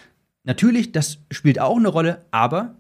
Natürlich, 0.44 0.92
das 0.92 1.20
spielt 1.32 1.60
auch 1.60 1.78
eine 1.78 1.88
Rolle, 1.88 2.26
aber 2.32 2.76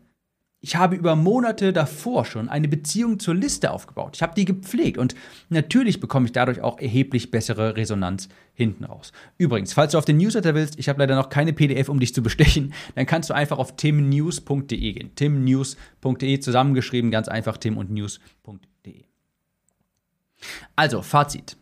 ich 0.61 0.75
habe 0.75 0.95
über 0.95 1.15
Monate 1.15 1.71
davor 1.71 2.25
schon 2.25 2.49
eine 2.49 2.67
Beziehung 2.67 3.19
zur 3.19 3.33
Liste 3.33 3.71
aufgebaut. 3.71 4.17
Ich 4.17 4.21
habe 4.21 4.35
die 4.35 4.43
gepflegt 4.43 4.97
und 4.97 5.15
natürlich 5.47 6.01
bekomme 6.01 6.25
ich 6.25 6.33
dadurch 6.33 6.61
auch 6.61 6.79
erheblich 6.79 7.31
bessere 7.31 7.77
Resonanz 7.77 8.27
hinten 8.53 8.83
raus. 8.83 9.13
Übrigens, 9.37 9.71
falls 9.71 9.93
du 9.93 9.97
auf 9.97 10.05
den 10.05 10.17
Newsletter 10.17 10.55
willst, 10.55 10.77
ich 10.77 10.89
habe 10.89 10.99
leider 10.99 11.15
noch 11.15 11.29
keine 11.29 11.53
PDF, 11.53 11.87
um 11.87 11.99
dich 11.99 12.13
zu 12.13 12.21
bestechen, 12.21 12.73
dann 12.95 13.05
kannst 13.05 13.29
du 13.29 13.33
einfach 13.33 13.57
auf 13.57 13.77
timnews.de 13.77 14.93
gehen. 14.93 15.15
timnews.de 15.15 16.39
zusammengeschrieben, 16.39 17.09
ganz 17.09 17.29
einfach 17.29 17.57
tim 17.57 17.77
und 17.77 17.89
news.de. 17.89 19.05
Also, 20.75 21.01
Fazit. 21.01 21.55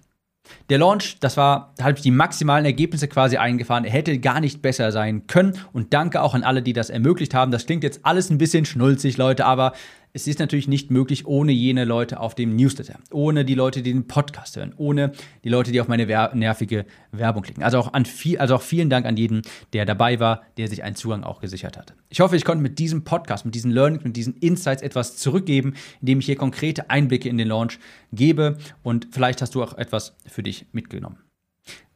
Der 0.69 0.77
Launch, 0.77 1.17
das 1.19 1.37
war, 1.37 1.73
da 1.77 1.85
habe 1.85 1.95
ich 1.95 2.01
die 2.01 2.11
maximalen 2.11 2.65
Ergebnisse 2.65 3.07
quasi 3.07 3.37
eingefahren. 3.37 3.85
Er 3.85 3.91
hätte 3.91 4.19
gar 4.19 4.39
nicht 4.39 4.61
besser 4.61 4.91
sein 4.91 5.27
können. 5.27 5.57
Und 5.73 5.93
danke 5.93 6.21
auch 6.21 6.33
an 6.33 6.43
alle, 6.43 6.61
die 6.61 6.73
das 6.73 6.89
ermöglicht 6.89 7.33
haben. 7.33 7.51
Das 7.51 7.65
klingt 7.65 7.83
jetzt 7.83 8.01
alles 8.03 8.29
ein 8.29 8.37
bisschen 8.37 8.65
schnulzig, 8.65 9.17
Leute, 9.17 9.45
aber 9.45 9.73
es 10.13 10.27
ist 10.27 10.39
natürlich 10.39 10.67
nicht 10.67 10.89
möglich 10.89 11.27
ohne 11.27 11.51
jene 11.51 11.85
Leute 11.85 12.19
auf 12.19 12.33
dem 12.33 12.55
Newsletter, 12.55 12.99
ohne 13.11 13.45
die 13.45 13.53
Leute, 13.53 13.81
die 13.81 13.93
den 13.93 14.07
Podcast 14.07 14.55
hören, 14.55 14.73
ohne 14.77 15.11
die 15.43 15.49
Leute, 15.49 15.71
die 15.71 15.79
auf 15.79 15.87
meine 15.87 16.07
wer 16.07 16.33
nervige 16.33 16.85
Werbung 17.11 17.43
klicken. 17.43 17.63
Also 17.63 17.77
auch, 17.77 17.93
an 17.93 18.05
viel, 18.05 18.39
also 18.39 18.55
auch 18.55 18.61
vielen 18.61 18.89
Dank 18.89 19.05
an 19.05 19.17
jeden, 19.17 19.41
der 19.73 19.85
dabei 19.85 20.19
war, 20.19 20.41
der 20.57 20.67
sich 20.67 20.83
einen 20.83 20.95
Zugang 20.95 21.23
auch 21.23 21.39
gesichert 21.39 21.77
hat. 21.77 21.93
Ich 22.09 22.19
hoffe, 22.19 22.35
ich 22.35 22.45
konnte 22.45 22.63
mit 22.63 22.79
diesem 22.79 23.03
Podcast, 23.03 23.45
mit 23.45 23.53
diesen 23.53 23.71
Learnings, 23.71 24.03
mit 24.03 24.15
diesen 24.15 24.35
Insights 24.37 24.81
etwas 24.81 25.17
zurückgeben, 25.17 25.75
indem 26.01 26.19
ich 26.19 26.25
hier 26.25 26.35
konkrete 26.35 26.89
Einblicke 26.89 27.29
in 27.29 27.37
den 27.37 27.47
Launch 27.47 27.79
gebe 28.11 28.57
und 28.83 29.09
vielleicht 29.11 29.41
hast 29.41 29.55
du 29.55 29.63
auch 29.63 29.77
etwas 29.77 30.15
für 30.25 30.41
dich 30.41 30.65
mitgenommen. 30.71 31.17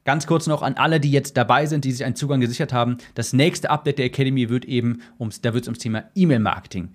Ganz 0.03 0.25
kurz 0.25 0.47
noch 0.47 0.63
an 0.63 0.75
alle, 0.75 0.99
die 0.99 1.11
jetzt 1.11 1.37
dabei 1.37 1.67
sind, 1.67 1.85
die 1.85 1.91
sich 1.91 2.03
einen 2.03 2.15
Zugang 2.15 2.41
gesichert 2.41 2.73
haben. 2.73 2.97
Das 3.13 3.33
nächste 3.33 3.69
Update 3.69 3.99
der 3.99 4.05
Academy 4.05 4.49
wird 4.49 4.65
eben 4.65 5.01
ums, 5.19 5.41
da 5.41 5.53
wird 5.53 5.63
es 5.63 5.67
ums 5.67 5.79
Thema 5.79 6.05
E-Mail-Marketing 6.15 6.89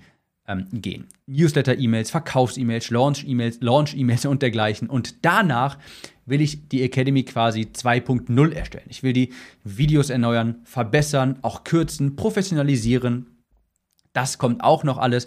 ähm, 0.49 0.67
gehen. 0.73 1.07
Newsletter-E-Mails, 1.27 2.11
Verkaufs-E-Mails, 2.11 2.91
Launch-E-Mails, 2.91 3.59
Launch-E-Mails 3.61 4.27
und 4.27 4.43
dergleichen. 4.43 4.89
Und 4.89 5.25
danach 5.25 5.79
will 6.25 6.41
ich 6.41 6.69
die 6.69 6.83
Academy 6.83 7.25
quasi 7.25 7.63
2.0 7.73 8.53
erstellen. 8.53 8.87
Ich 8.89 9.03
will 9.03 9.13
die 9.13 9.33
Videos 9.65 10.11
erneuern, 10.11 10.57
verbessern, 10.65 11.39
auch 11.43 11.65
kürzen, 11.65 12.17
professionalisieren. 12.17 13.27
Das 14.13 14.39
kommt 14.39 14.63
auch 14.63 14.85
noch 14.85 14.99
alles. 14.99 15.27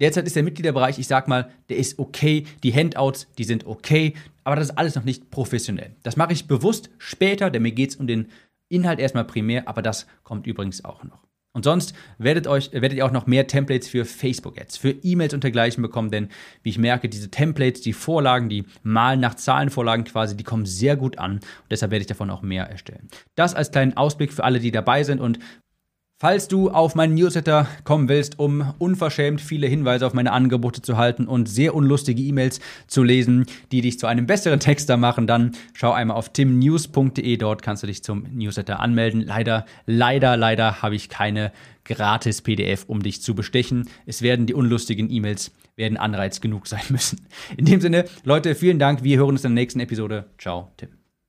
Derzeit 0.00 0.26
ist 0.26 0.36
der 0.36 0.44
Mitgliederbereich, 0.44 0.98
ich 0.98 1.08
sag 1.08 1.26
mal, 1.26 1.50
der 1.68 1.76
ist 1.76 1.98
okay. 1.98 2.44
Die 2.62 2.72
Handouts, 2.72 3.26
die 3.36 3.44
sind 3.44 3.66
okay. 3.66 4.14
Aber 4.44 4.56
das 4.56 4.70
ist 4.70 4.78
alles 4.78 4.94
noch 4.94 5.04
nicht 5.04 5.30
professionell. 5.30 5.96
Das 6.02 6.16
mache 6.16 6.32
ich 6.32 6.46
bewusst 6.46 6.90
später, 6.98 7.50
denn 7.50 7.62
mir 7.62 7.72
geht 7.72 7.90
es 7.90 7.96
um 7.96 8.06
den 8.06 8.28
Inhalt 8.68 9.00
erstmal 9.00 9.24
primär, 9.24 9.66
aber 9.66 9.82
das 9.82 10.06
kommt 10.22 10.46
übrigens 10.46 10.84
auch 10.84 11.02
noch. 11.04 11.27
Und 11.52 11.64
sonst 11.64 11.94
werdet, 12.18 12.46
euch, 12.46 12.72
werdet 12.72 12.94
ihr 12.94 13.06
auch 13.06 13.10
noch 13.10 13.26
mehr 13.26 13.46
Templates 13.46 13.88
für 13.88 14.04
Facebook-Ads, 14.04 14.76
für 14.76 14.90
E-Mails 14.90 15.34
und 15.34 15.42
dergleichen 15.42 15.82
bekommen, 15.82 16.10
denn 16.10 16.28
wie 16.62 16.68
ich 16.68 16.78
merke, 16.78 17.08
diese 17.08 17.30
Templates, 17.30 17.80
die 17.80 17.94
Vorlagen, 17.94 18.48
die 18.48 18.64
Malen 18.82 19.20
nach 19.20 19.34
Zahlenvorlagen 19.34 20.04
quasi, 20.04 20.36
die 20.36 20.44
kommen 20.44 20.66
sehr 20.66 20.96
gut 20.96 21.18
an 21.18 21.32
und 21.32 21.42
deshalb 21.70 21.90
werde 21.90 22.02
ich 22.02 22.06
davon 22.06 22.30
auch 22.30 22.42
mehr 22.42 22.68
erstellen. 22.68 23.08
Das 23.34 23.54
als 23.54 23.70
kleinen 23.70 23.96
Ausblick 23.96 24.32
für 24.32 24.44
alle, 24.44 24.60
die 24.60 24.70
dabei 24.70 25.02
sind 25.04 25.20
und 25.20 25.38
Falls 26.20 26.48
du 26.48 26.68
auf 26.70 26.96
meinen 26.96 27.14
Newsletter 27.14 27.68
kommen 27.84 28.08
willst, 28.08 28.40
um 28.40 28.74
unverschämt 28.78 29.40
viele 29.40 29.68
Hinweise 29.68 30.04
auf 30.04 30.14
meine 30.14 30.32
Angebote 30.32 30.82
zu 30.82 30.96
halten 30.96 31.28
und 31.28 31.48
sehr 31.48 31.76
unlustige 31.76 32.20
E-Mails 32.20 32.58
zu 32.88 33.04
lesen, 33.04 33.46
die 33.70 33.82
dich 33.82 34.00
zu 34.00 34.08
einem 34.08 34.26
besseren 34.26 34.58
Texter 34.58 34.96
machen, 34.96 35.28
dann 35.28 35.52
schau 35.74 35.92
einmal 35.92 36.16
auf 36.16 36.30
timnews.de. 36.30 37.36
Dort 37.36 37.62
kannst 37.62 37.84
du 37.84 37.86
dich 37.86 38.02
zum 38.02 38.26
Newsletter 38.32 38.80
anmelden. 38.80 39.20
Leider, 39.20 39.64
leider, 39.86 40.36
leider 40.36 40.82
habe 40.82 40.96
ich 40.96 41.08
keine 41.08 41.52
gratis 41.84 42.42
PDF, 42.42 42.86
um 42.88 43.00
dich 43.00 43.22
zu 43.22 43.36
bestechen. 43.36 43.88
Es 44.04 44.20
werden 44.20 44.46
die 44.46 44.54
unlustigen 44.54 45.12
E-Mails 45.12 45.52
werden 45.76 45.96
Anreiz 45.96 46.40
genug 46.40 46.66
sein 46.66 46.82
müssen. 46.88 47.28
In 47.56 47.64
dem 47.64 47.80
Sinne, 47.80 48.06
Leute, 48.24 48.56
vielen 48.56 48.80
Dank. 48.80 49.04
Wir 49.04 49.18
hören 49.18 49.30
uns 49.30 49.44
in 49.44 49.54
der 49.54 49.62
nächsten 49.62 49.78
Episode. 49.78 50.24
Ciao, 50.36 50.72
Tim. 50.78 50.97